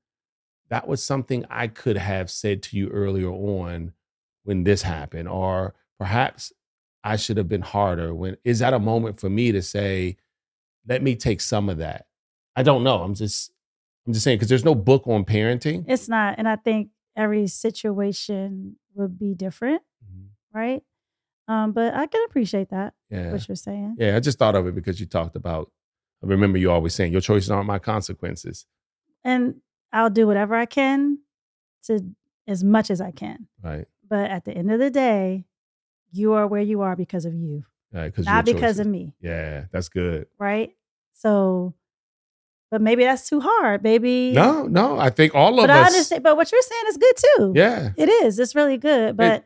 that 0.69 0.87
was 0.87 1.03
something 1.03 1.45
I 1.49 1.67
could 1.67 1.97
have 1.97 2.29
said 2.29 2.61
to 2.63 2.77
you 2.77 2.89
earlier 2.89 3.29
on 3.31 3.93
when 4.43 4.63
this 4.63 4.83
happened. 4.83 5.27
Or 5.27 5.73
perhaps 5.97 6.53
I 7.03 7.15
should 7.15 7.37
have 7.37 7.49
been 7.49 7.61
harder. 7.61 8.13
When 8.13 8.37
is 8.43 8.59
that 8.59 8.73
a 8.73 8.79
moment 8.79 9.19
for 9.19 9.29
me 9.29 9.51
to 9.51 9.61
say, 9.61 10.17
let 10.87 11.01
me 11.01 11.15
take 11.15 11.41
some 11.41 11.69
of 11.69 11.77
that? 11.79 12.07
I 12.55 12.63
don't 12.63 12.83
know. 12.83 13.01
I'm 13.01 13.15
just 13.15 13.51
I'm 14.05 14.13
just 14.13 14.23
saying 14.23 14.37
because 14.37 14.49
there's 14.49 14.65
no 14.65 14.75
book 14.75 15.07
on 15.07 15.23
parenting. 15.25 15.85
It's 15.87 16.07
not. 16.09 16.35
And 16.37 16.47
I 16.47 16.55
think 16.55 16.89
every 17.15 17.47
situation 17.47 18.77
would 18.95 19.17
be 19.19 19.33
different, 19.35 19.81
Mhm. 20.03 20.27
right? 20.53 20.83
Um, 21.49 21.71
but 21.73 21.93
I 21.95 22.05
can 22.05 22.23
appreciate 22.27 22.69
that, 22.69 22.93
Yeah. 23.09 23.31
what 23.31 23.47
you're 23.47 23.55
saying. 23.55 23.95
Yeah, 23.99 24.15
I 24.15 24.19
just 24.19 24.37
thought 24.39 24.55
of 24.55 24.67
it 24.67 24.75
because 24.75 24.99
you 24.99 25.05
talked 25.07 25.35
about 25.35 25.71
I 26.23 26.27
remember 26.27 26.57
you 26.57 26.69
always 26.69 26.93
saying 26.93 27.11
your 27.13 27.21
choices 27.21 27.49
aren't 27.49 27.65
my 27.67 27.79
consequences. 27.79 28.65
And 29.23 29.55
I'll 29.93 30.09
do 30.09 30.27
whatever 30.27 30.53
I 30.53 30.65
can 30.65 31.19
to 31.85 32.01
as 32.45 32.61
much 32.63 32.91
as 32.91 32.99
I 33.01 33.11
can. 33.11 33.47
Right. 33.63 33.85
But 34.07 34.29
at 34.29 34.43
the 34.45 34.51
end 34.51 34.69
of 34.69 34.79
the 34.79 34.89
day, 34.89 35.45
you 36.11 36.33
are 36.33 36.45
where 36.45 36.61
you 36.61 36.81
are 36.81 36.95
because 36.97 37.23
of 37.25 37.33
you, 37.33 37.63
Right. 37.93 38.11
Not 38.19 38.43
because 38.45 38.79
of 38.79 38.85
me, 38.87 39.15
Yeah, 39.21 39.65
that's 39.71 39.87
good. 39.89 40.27
right? 40.37 40.75
So, 41.13 41.73
but 42.69 42.81
maybe 42.81 43.03
that's 43.05 43.27
too 43.29 43.39
hard. 43.39 43.81
Maybe 43.83 44.31
No, 44.33 44.63
no. 44.67 44.99
I 44.99 45.09
think 45.11 45.33
all 45.33 45.53
of 45.59 45.63
But 45.63 45.69
us 45.71 45.83
I 45.83 45.87
understand. 45.87 46.23
But 46.23 46.35
what 46.37 46.51
you're 46.51 46.61
saying 46.61 46.83
is 46.89 46.97
good 46.97 47.15
too. 47.17 47.53
Yeah. 47.55 47.91
it 47.97 48.09
is. 48.09 48.37
It's 48.39 48.55
really 48.55 48.77
good. 48.77 49.15
But 49.17 49.45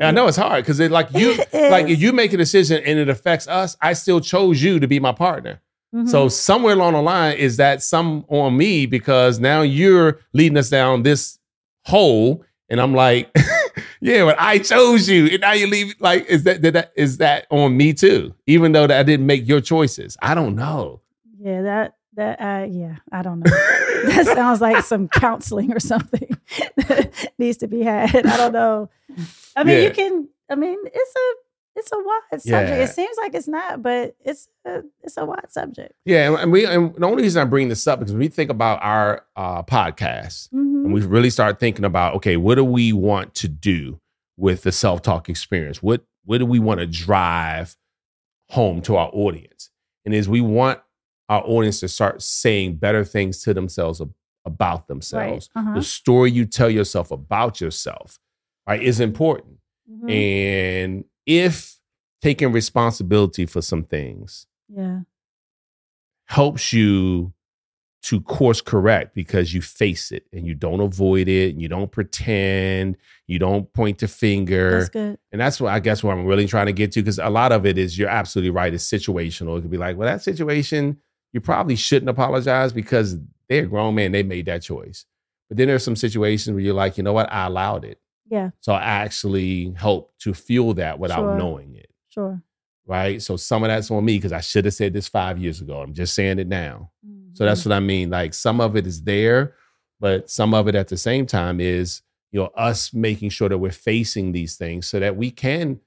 I 0.00 0.10
know 0.10 0.26
it's 0.26 0.36
hard 0.36 0.64
because 0.64 0.80
it 0.80 0.90
like 0.90 1.12
you 1.14 1.32
It 1.52 1.70
like 1.70 1.88
if 1.88 2.00
you 2.00 2.12
make 2.12 2.32
a 2.32 2.36
decision 2.36 2.82
and 2.84 2.98
it 2.98 3.08
affects 3.08 3.46
us, 3.48 3.76
I 3.80 3.92
still 3.92 4.20
chose 4.20 4.62
you 4.62 4.80
to 4.80 4.86
be 4.86 5.00
my 5.00 5.12
partner. 5.12 5.60
Mhm. 5.94 6.08
So 6.08 6.28
somewhere 6.28 6.74
along 6.74 6.92
the 6.94 7.02
line, 7.02 7.36
is 7.38 7.56
that 7.56 7.82
some 7.82 8.24
on 8.28 8.56
me 8.56 8.86
because 8.86 9.38
now 9.40 9.62
you're 9.62 10.20
leading 10.34 10.56
us 10.58 10.68
down 10.70 11.02
this 11.02 11.38
hole, 11.84 12.44
and 12.68 12.80
I'm 12.80 12.94
like, 12.94 13.30
yeah, 14.00 14.24
but 14.24 14.36
I 14.38 14.58
chose 14.58 15.08
you, 15.08 15.26
and 15.26 15.40
now 15.40 15.52
you 15.52 15.66
leave. 15.66 15.94
Like, 15.98 16.26
is 16.26 16.44
that, 16.44 16.60
did 16.60 16.74
that 16.74 16.92
is 16.96 17.16
that 17.18 17.46
on 17.50 17.76
me 17.76 17.94
too? 17.94 18.34
Even 18.46 18.72
though 18.72 18.86
that 18.86 19.00
I 19.00 19.02
didn't 19.02 19.26
make 19.26 19.48
your 19.48 19.60
choices, 19.62 20.16
I 20.22 20.34
don't 20.34 20.56
know. 20.56 21.00
yeah, 21.40 21.62
that 21.62 21.94
that 22.18 22.40
uh, 22.40 22.66
yeah, 22.70 22.96
I 23.10 23.22
don't 23.22 23.40
know. 23.40 23.50
that 23.50 24.26
sounds 24.26 24.60
like 24.60 24.84
some 24.84 25.08
counseling 25.08 25.72
or 25.72 25.80
something 25.80 26.36
that 26.76 27.32
needs 27.38 27.56
to 27.58 27.66
be 27.68 27.82
had. 27.82 28.14
I 28.26 28.36
don't 28.36 28.52
know. 28.52 28.90
I 29.56 29.64
mean, 29.64 29.76
Yeah. 29.78 29.88
you 29.88 29.90
can. 29.92 30.28
I 30.50 30.54
mean, 30.54 30.78
it's 30.84 31.14
a 31.16 31.78
it's 31.78 31.90
a 31.92 31.96
wide 31.98 32.40
subject. 32.42 32.68
Yeah. 32.70 32.74
It 32.84 32.88
seems 32.90 33.16
like 33.18 33.34
it's 33.34 33.46
not, 33.48 33.82
but 33.82 34.16
it's 34.24 34.48
a, 34.64 34.82
it's 35.02 35.16
a 35.16 35.24
wide 35.24 35.50
subject. 35.50 35.92
Yeah, 36.04 36.36
and- 36.42 36.50
we 36.52 36.66
and 36.66 36.94
the 36.96 37.06
only 37.06 37.22
reason 37.22 37.40
I 37.40 37.44
bring 37.44 37.68
this 37.68 37.86
up 37.86 38.02
is 38.02 38.12
we 38.14 38.28
think 38.28 38.50
about 38.50 38.82
our 38.82 39.24
uh, 39.36 39.62
podcast 39.62 40.48
Mhm. 40.52 40.84
and 40.84 40.92
we 40.92 41.02
really 41.02 41.30
start 41.30 41.60
thinking 41.60 41.84
about 41.84 42.14
okay, 42.16 42.36
what 42.36 42.56
do 42.56 42.64
we 42.64 42.92
want 42.92 43.34
to 43.36 43.48
do 43.48 44.00
with 44.36 44.62
the 44.64 44.72
self 44.72 45.02
talk 45.02 45.28
experience? 45.28 45.82
What 45.82 46.02
what 46.24 46.38
do 46.38 46.46
we 46.46 46.58
want 46.58 46.80
to 46.80 46.86
drive 46.86 47.76
home 48.50 48.80
to 48.82 48.96
our 48.96 49.10
audience? 49.12 49.70
And 50.04 50.14
is 50.14 50.28
we 50.28 50.40
want 50.40 50.80
our 51.28 51.42
audience 51.42 51.80
to 51.80 51.88
start 51.88 52.22
saying 52.22 52.76
better 52.76 53.04
things 53.04 53.42
to 53.42 53.54
themselves 53.54 54.00
about 54.44 54.88
themselves. 54.88 55.50
Right. 55.54 55.62
Uh-huh. 55.62 55.74
The 55.74 55.82
story 55.82 56.30
you 56.30 56.46
tell 56.46 56.70
yourself 56.70 57.10
about 57.10 57.60
yourself, 57.60 58.18
right, 58.66 58.82
is 58.82 59.00
important. 59.00 59.58
Mhm. 59.90 60.10
And 60.10 61.04
if 61.26 61.78
taking 62.22 62.52
responsibility 62.52 63.46
for 63.46 63.62
some 63.62 63.84
things 63.84 64.46
yeah. 64.68 65.00
helps 66.26 66.72
you 66.72 67.32
to 68.00 68.20
course 68.20 68.60
correct 68.60 69.14
because 69.14 69.52
you 69.52 69.60
face 69.60 70.12
it 70.12 70.24
and 70.32 70.46
you 70.46 70.54
don't 70.54 70.80
avoid 70.80 71.28
it 71.28 71.52
and 71.52 71.60
you 71.60 71.68
don't 71.68 71.90
pretend, 71.90 72.96
you 73.26 73.38
don't 73.38 73.72
point 73.72 73.98
the 73.98 74.08
finger. 74.08 74.78
That's 74.78 74.88
good. 74.88 75.18
And 75.32 75.40
that's 75.40 75.60
what 75.60 75.72
I 75.72 75.80
guess 75.80 76.02
what 76.02 76.12
I'm 76.12 76.24
really 76.24 76.46
trying 76.46 76.66
to 76.66 76.72
get 76.72 76.92
to 76.92 77.02
because 77.02 77.18
a 77.18 77.28
lot 77.28 77.50
of 77.50 77.66
it 77.66 77.76
is 77.76 77.98
you're 77.98 78.08
absolutely 78.08 78.50
right. 78.50 78.72
It's 78.72 78.88
situational. 78.88 79.58
It 79.58 79.62
could 79.62 79.70
be 79.70 79.78
like, 79.78 79.96
well, 79.96 80.08
that 80.08 80.22
situation, 80.22 80.98
you 81.32 81.40
probably 81.40 81.76
shouldn't 81.76 82.08
apologize 82.10 82.72
because 82.72 83.16
they're 83.48 83.64
a 83.64 83.66
grown 83.66 83.94
man. 83.94 84.12
They 84.12 84.22
made 84.22 84.46
that 84.46 84.62
choice. 84.62 85.04
But 85.48 85.56
then 85.56 85.68
there's 85.68 85.82
some 85.84 85.96
situations 85.96 86.52
where 86.54 86.62
you're 86.62 86.74
like, 86.74 86.96
you 86.98 87.02
know 87.02 87.12
what? 87.12 87.32
I 87.32 87.46
allowed 87.46 87.84
it. 87.84 88.00
Yeah, 88.30 88.50
So 88.60 88.74
I 88.74 88.82
actually 88.82 89.72
help 89.78 90.12
to 90.18 90.34
fuel 90.34 90.74
that 90.74 90.98
without 90.98 91.20
Sure. 91.20 91.36
knowing 91.38 91.74
it. 91.76 91.90
sure. 92.10 92.42
Right. 92.86 93.20
So 93.22 93.36
some 93.36 93.62
of 93.64 93.68
that's 93.68 93.90
on 93.90 94.04
me 94.04 94.16
because 94.16 94.32
I 94.32 94.40
should 94.40 94.64
have 94.66 94.74
said 94.74 94.92
this 94.94 95.08
five 95.08 95.38
years 95.38 95.60
ago. 95.60 95.80
I'm 95.80 95.92
just 95.94 96.14
saying 96.14 96.38
it 96.38 96.46
now. 96.48 96.90
So 97.34 97.44
that's 97.44 97.60
Mm-hmm. 97.60 97.70
what 97.70 97.76
I 97.76 97.80
mean. 97.80 98.10
Like 98.10 98.34
some 98.34 98.60
of 98.60 98.76
it 98.76 98.86
is 98.86 99.02
there, 99.02 99.54
but 100.00 100.28
some 100.30 100.52
of 100.54 100.68
it 100.68 100.74
at 100.74 100.88
the 100.88 100.96
same 100.96 101.24
time 101.26 101.60
is, 101.60 102.02
you 102.32 102.40
know, 102.40 102.46
us 102.54 102.92
making 102.92 103.30
sure 103.30 103.48
that 103.48 103.56
we're 103.58 103.70
facing 103.72 104.32
these 104.32 104.56
things 104.56 104.86
so 104.86 105.00
that 105.00 105.16
we 105.16 105.30
can 105.30 105.80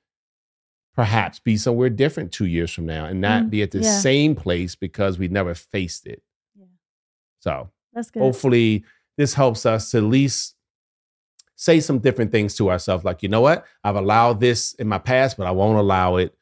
perhaps 0.96 1.40
be 1.40 1.56
somewhere 1.58 1.90
different 1.90 2.32
two 2.32 2.46
years 2.46 2.72
from 2.72 2.86
now 2.86 3.06
and 3.06 3.22
not 3.22 3.44
Mm, 3.44 3.50
be 3.50 3.62
at 3.64 3.72
the 3.72 3.80
yeah. 3.80 4.00
same 4.00 4.36
place 4.36 4.76
because 4.76 5.18
we 5.18 5.28
never 5.28 5.54
faced 5.56 6.06
it. 6.08 6.22
Yeah. 6.58 6.66
So 7.40 7.70
that's 7.94 8.10
good. 8.12 8.22
hopefully 8.22 8.84
this 9.18 9.34
helps 9.34 9.66
us 9.66 9.92
to 9.92 9.98
at 9.98 10.04
least 10.04 10.56
say 11.56 11.80
some 11.80 12.00
different 12.00 12.32
things 12.32 12.56
to 12.56 12.70
ourselves 12.72 13.04
like 13.06 13.22
you 13.22 13.30
know 13.30 13.42
what 13.42 13.66
i've 13.84 13.96
allowed 13.96 14.40
this 14.40 14.74
in 14.76 14.88
my 14.88 14.98
past 14.98 15.38
but 15.38 15.46
i 15.46 15.52
won't 15.52 15.78
allow 15.78 16.16
it 16.16 16.36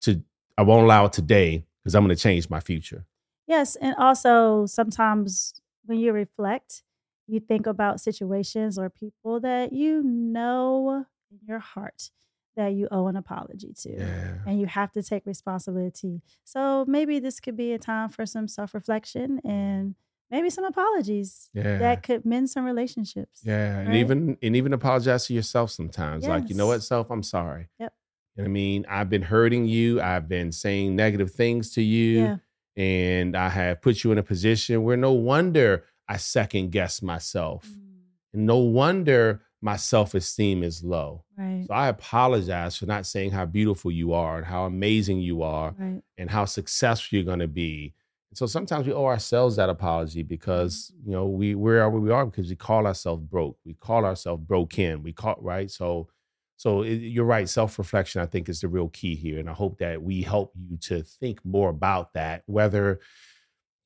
to 0.00 0.22
i 0.56 0.62
won't 0.62 0.84
allow 0.84 1.04
it 1.04 1.12
today 1.12 1.62
because 1.82 1.94
i'm 1.94 2.04
going 2.04 2.14
to 2.16 2.22
change 2.22 2.48
my 2.48 2.60
future 2.60 3.04
Yes, 3.48 3.76
and 3.76 3.94
also 3.96 4.66
sometimes 4.66 5.54
when 5.84 6.00
you 6.00 6.12
reflect, 6.12 6.82
you 7.28 7.38
think 7.38 7.64
about 7.68 8.00
situations 8.00 8.76
or 8.76 8.90
people 8.90 9.38
that 9.40 9.72
you 9.72 10.02
know 10.02 11.04
in 11.30 11.38
your 11.46 11.60
heart 11.60 12.10
that 12.56 12.72
you 12.74 12.88
owe 12.90 13.06
an 13.08 13.16
apology 13.16 13.72
to. 13.82 13.90
yeah 13.92 14.34
And 14.46 14.58
you 14.60 14.66
have 14.66 14.90
to 14.92 15.02
take 15.02 15.26
responsibility. 15.26 16.22
So 16.44 16.84
maybe 16.88 17.18
this 17.18 17.40
could 17.40 17.56
be 17.56 17.72
a 17.72 17.78
time 17.78 18.08
for 18.08 18.26
some 18.26 18.48
self 18.48 18.74
reflection 18.74 19.40
and 19.44 19.94
maybe 20.30 20.50
some 20.50 20.64
apologies 20.64 21.50
yeah 21.54 21.78
that 21.78 22.02
could 22.02 22.24
mend 22.24 22.50
some 22.50 22.64
relationships. 22.64 23.42
yeah 23.44 23.78
and 23.80 23.94
even 23.94 24.36
and 24.42 24.56
even 24.56 24.72
apologize 24.72 25.26
to 25.26 25.34
yourself 25.34 25.70
sometimes 25.70 26.26
like 26.26 26.48
you 26.48 26.56
know 26.56 26.66
what 26.66 26.82
self 26.82 27.10
i'm 27.10 27.22
sorry 27.22 27.68
Yep. 27.78 27.92
you 28.34 28.42
know 28.42 28.46
i 28.46 28.50
mean 28.50 28.84
i've 28.88 29.08
been 29.08 29.22
hurting 29.22 29.66
you 29.66 30.00
i've 30.00 30.28
been 30.28 30.50
saying 30.50 30.96
negative 30.96 31.30
things 31.30 31.70
to 31.74 31.82
you 31.82 32.24
Yeah. 32.24 32.36
and 32.76 33.36
i 33.36 33.48
have 33.50 33.80
put 33.80 34.02
you 34.02 34.10
in 34.10 34.18
a 34.18 34.22
position 34.24 34.82
where 34.82 34.96
no 34.96 35.12
wonder 35.12 35.84
i 36.08 36.16
second 36.16 36.70
guess 36.72 37.02
myself 37.02 37.64
Mm, 37.68 38.00
and 38.34 38.46
no 38.46 38.58
wonder 38.58 39.42
my 39.62 39.76
self-esteem 39.76 40.62
is 40.62 40.84
low 40.84 41.24
Right. 41.36 41.64
So 41.66 41.74
I 41.74 41.88
apologize 41.88 42.76
for 42.76 42.86
not 42.86 43.06
saying 43.06 43.30
how 43.30 43.44
beautiful 43.44 43.90
you 43.90 44.12
are 44.12 44.38
and 44.38 44.46
how 44.46 44.64
amazing 44.64 45.20
you 45.20 45.42
are 45.42 45.74
Right. 45.78 46.02
and 46.16 46.30
how 46.30 46.44
successful 46.44 47.16
you're 47.16 47.24
going 47.24 47.40
to 47.40 47.48
be. 47.48 47.94
And 48.30 48.38
so 48.38 48.46
sometimes 48.46 48.86
we 48.86 48.92
owe 48.92 49.04
ourselves 49.06 49.56
that 49.56 49.68
apology 49.68 50.22
because 50.22 50.92
mm-hmm. 50.94 51.10
you 51.10 51.16
know 51.16 51.26
we 51.26 51.54
we 51.54 51.78
are 51.78 51.90
where 51.90 52.00
we 52.00 52.10
are 52.10 52.26
because 52.26 52.48
we 52.48 52.56
call 52.56 52.86
ourselves 52.86 53.22
broke. 53.22 53.58
We 53.64 53.74
call 53.74 54.04
ourselves 54.04 54.42
broken. 54.44 55.02
We 55.02 55.12
call 55.12 55.36
right. 55.40 55.70
So 55.70 56.08
so 56.56 56.82
it, 56.82 56.94
you're 56.94 57.24
right. 57.24 57.48
Self 57.48 57.78
reflection 57.78 58.22
I 58.22 58.26
think 58.26 58.48
is 58.48 58.60
the 58.60 58.68
real 58.68 58.88
key 58.88 59.14
here, 59.14 59.38
and 59.38 59.48
I 59.48 59.52
hope 59.52 59.78
that 59.78 60.02
we 60.02 60.22
help 60.22 60.52
you 60.56 60.76
to 60.78 61.02
think 61.02 61.44
more 61.44 61.68
about 61.68 62.14
that. 62.14 62.42
Whether 62.46 63.00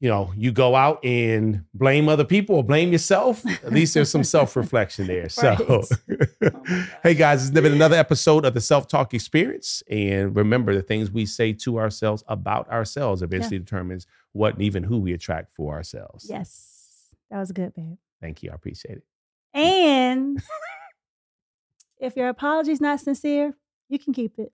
you 0.01 0.09
know 0.09 0.33
you 0.35 0.51
go 0.51 0.75
out 0.75 1.05
and 1.05 1.63
blame 1.75 2.09
other 2.09 2.25
people 2.25 2.57
or 2.57 2.65
blame 2.65 2.91
yourself, 2.91 3.45
at 3.47 3.73
least 3.73 3.95
there's 3.95 4.11
some 4.11 4.25
self 4.25 4.57
reflection 4.57 5.07
there. 5.07 5.29
So. 5.41 5.87
Right. 6.41 6.53
Hey 7.03 7.15
guys, 7.15 7.43
it's 7.43 7.51
been 7.51 7.73
another 7.73 7.97
episode 7.97 8.45
of 8.45 8.55
the 8.55 8.61
Self 8.61 8.89
Talk 8.89 9.13
Experience. 9.15 9.83
And 9.91 10.35
remember, 10.35 10.75
the 10.75 10.83
things 10.83 11.11
we 11.11 11.27
say 11.27 11.53
to 11.55 11.79
ourselves 11.79 12.23
about 12.29 12.69
ourselves 12.71 13.23
eventually 13.23 13.59
determines 13.59 14.07
what 14.33 14.55
and 14.55 14.63
even 14.63 14.83
who 14.83 14.99
we 14.99 15.13
attract 15.13 15.53
for 15.55 15.75
ourselves. 15.75 16.27
Yes. 16.29 17.15
That 17.31 17.39
was 17.39 17.53
good, 17.53 17.75
babe. 17.75 17.97
Thank 18.21 18.43
you. 18.43 18.51
I 18.51 18.55
appreciate 18.55 18.99
it. 18.99 19.05
And 19.55 20.43
if 21.99 22.17
your 22.17 22.29
apology's 22.29 22.81
not 22.81 23.01
sincere, 23.01 23.55
you 23.89 23.99
can 23.99 24.13
keep 24.13 24.39
it. 24.39 24.53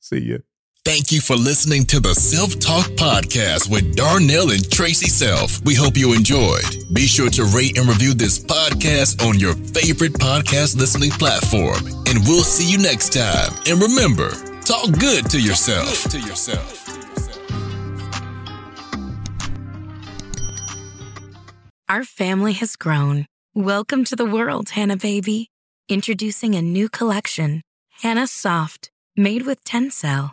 See 0.00 0.20
you. 0.20 0.42
Thank 0.88 1.12
you 1.12 1.20
for 1.20 1.36
listening 1.36 1.84
to 1.88 2.00
the 2.00 2.14
Self 2.14 2.58
Talk 2.58 2.86
Podcast 2.96 3.70
with 3.70 3.94
Darnell 3.94 4.52
and 4.52 4.62
Traci 4.62 5.10
Self. 5.10 5.62
We 5.62 5.74
hope 5.74 5.98
you 5.98 6.14
enjoyed. 6.14 6.64
Be 6.94 7.06
sure 7.06 7.28
to 7.28 7.44
rate 7.44 7.76
and 7.76 7.86
review 7.86 8.14
this 8.14 8.38
podcast 8.38 9.22
on 9.22 9.38
your 9.38 9.52
favorite 9.52 10.14
podcast 10.14 10.78
listening 10.78 11.10
platform. 11.10 11.84
And 12.08 12.26
we'll 12.26 12.42
see 12.42 12.72
you 12.72 12.78
next 12.78 13.12
time. 13.12 13.52
And 13.66 13.82
remember, 13.82 14.30
talk 14.62 14.90
good 14.98 15.28
to 15.28 15.38
yourself. 15.38 16.04
To 16.04 16.20
yourself. 16.20 16.88
Our 21.90 22.04
family 22.04 22.54
has 22.54 22.76
grown. 22.76 23.26
Welcome 23.54 24.04
to 24.04 24.16
the 24.16 24.24
world, 24.24 24.70
Hanna 24.70 24.96
Baby. 24.96 25.50
Introducing 25.90 26.54
a 26.54 26.62
new 26.62 26.88
collection, 26.88 27.60
Hanna 28.00 28.26
Soft, 28.26 28.90
made 29.14 29.42
with 29.42 29.62
Tencel. 29.64 30.32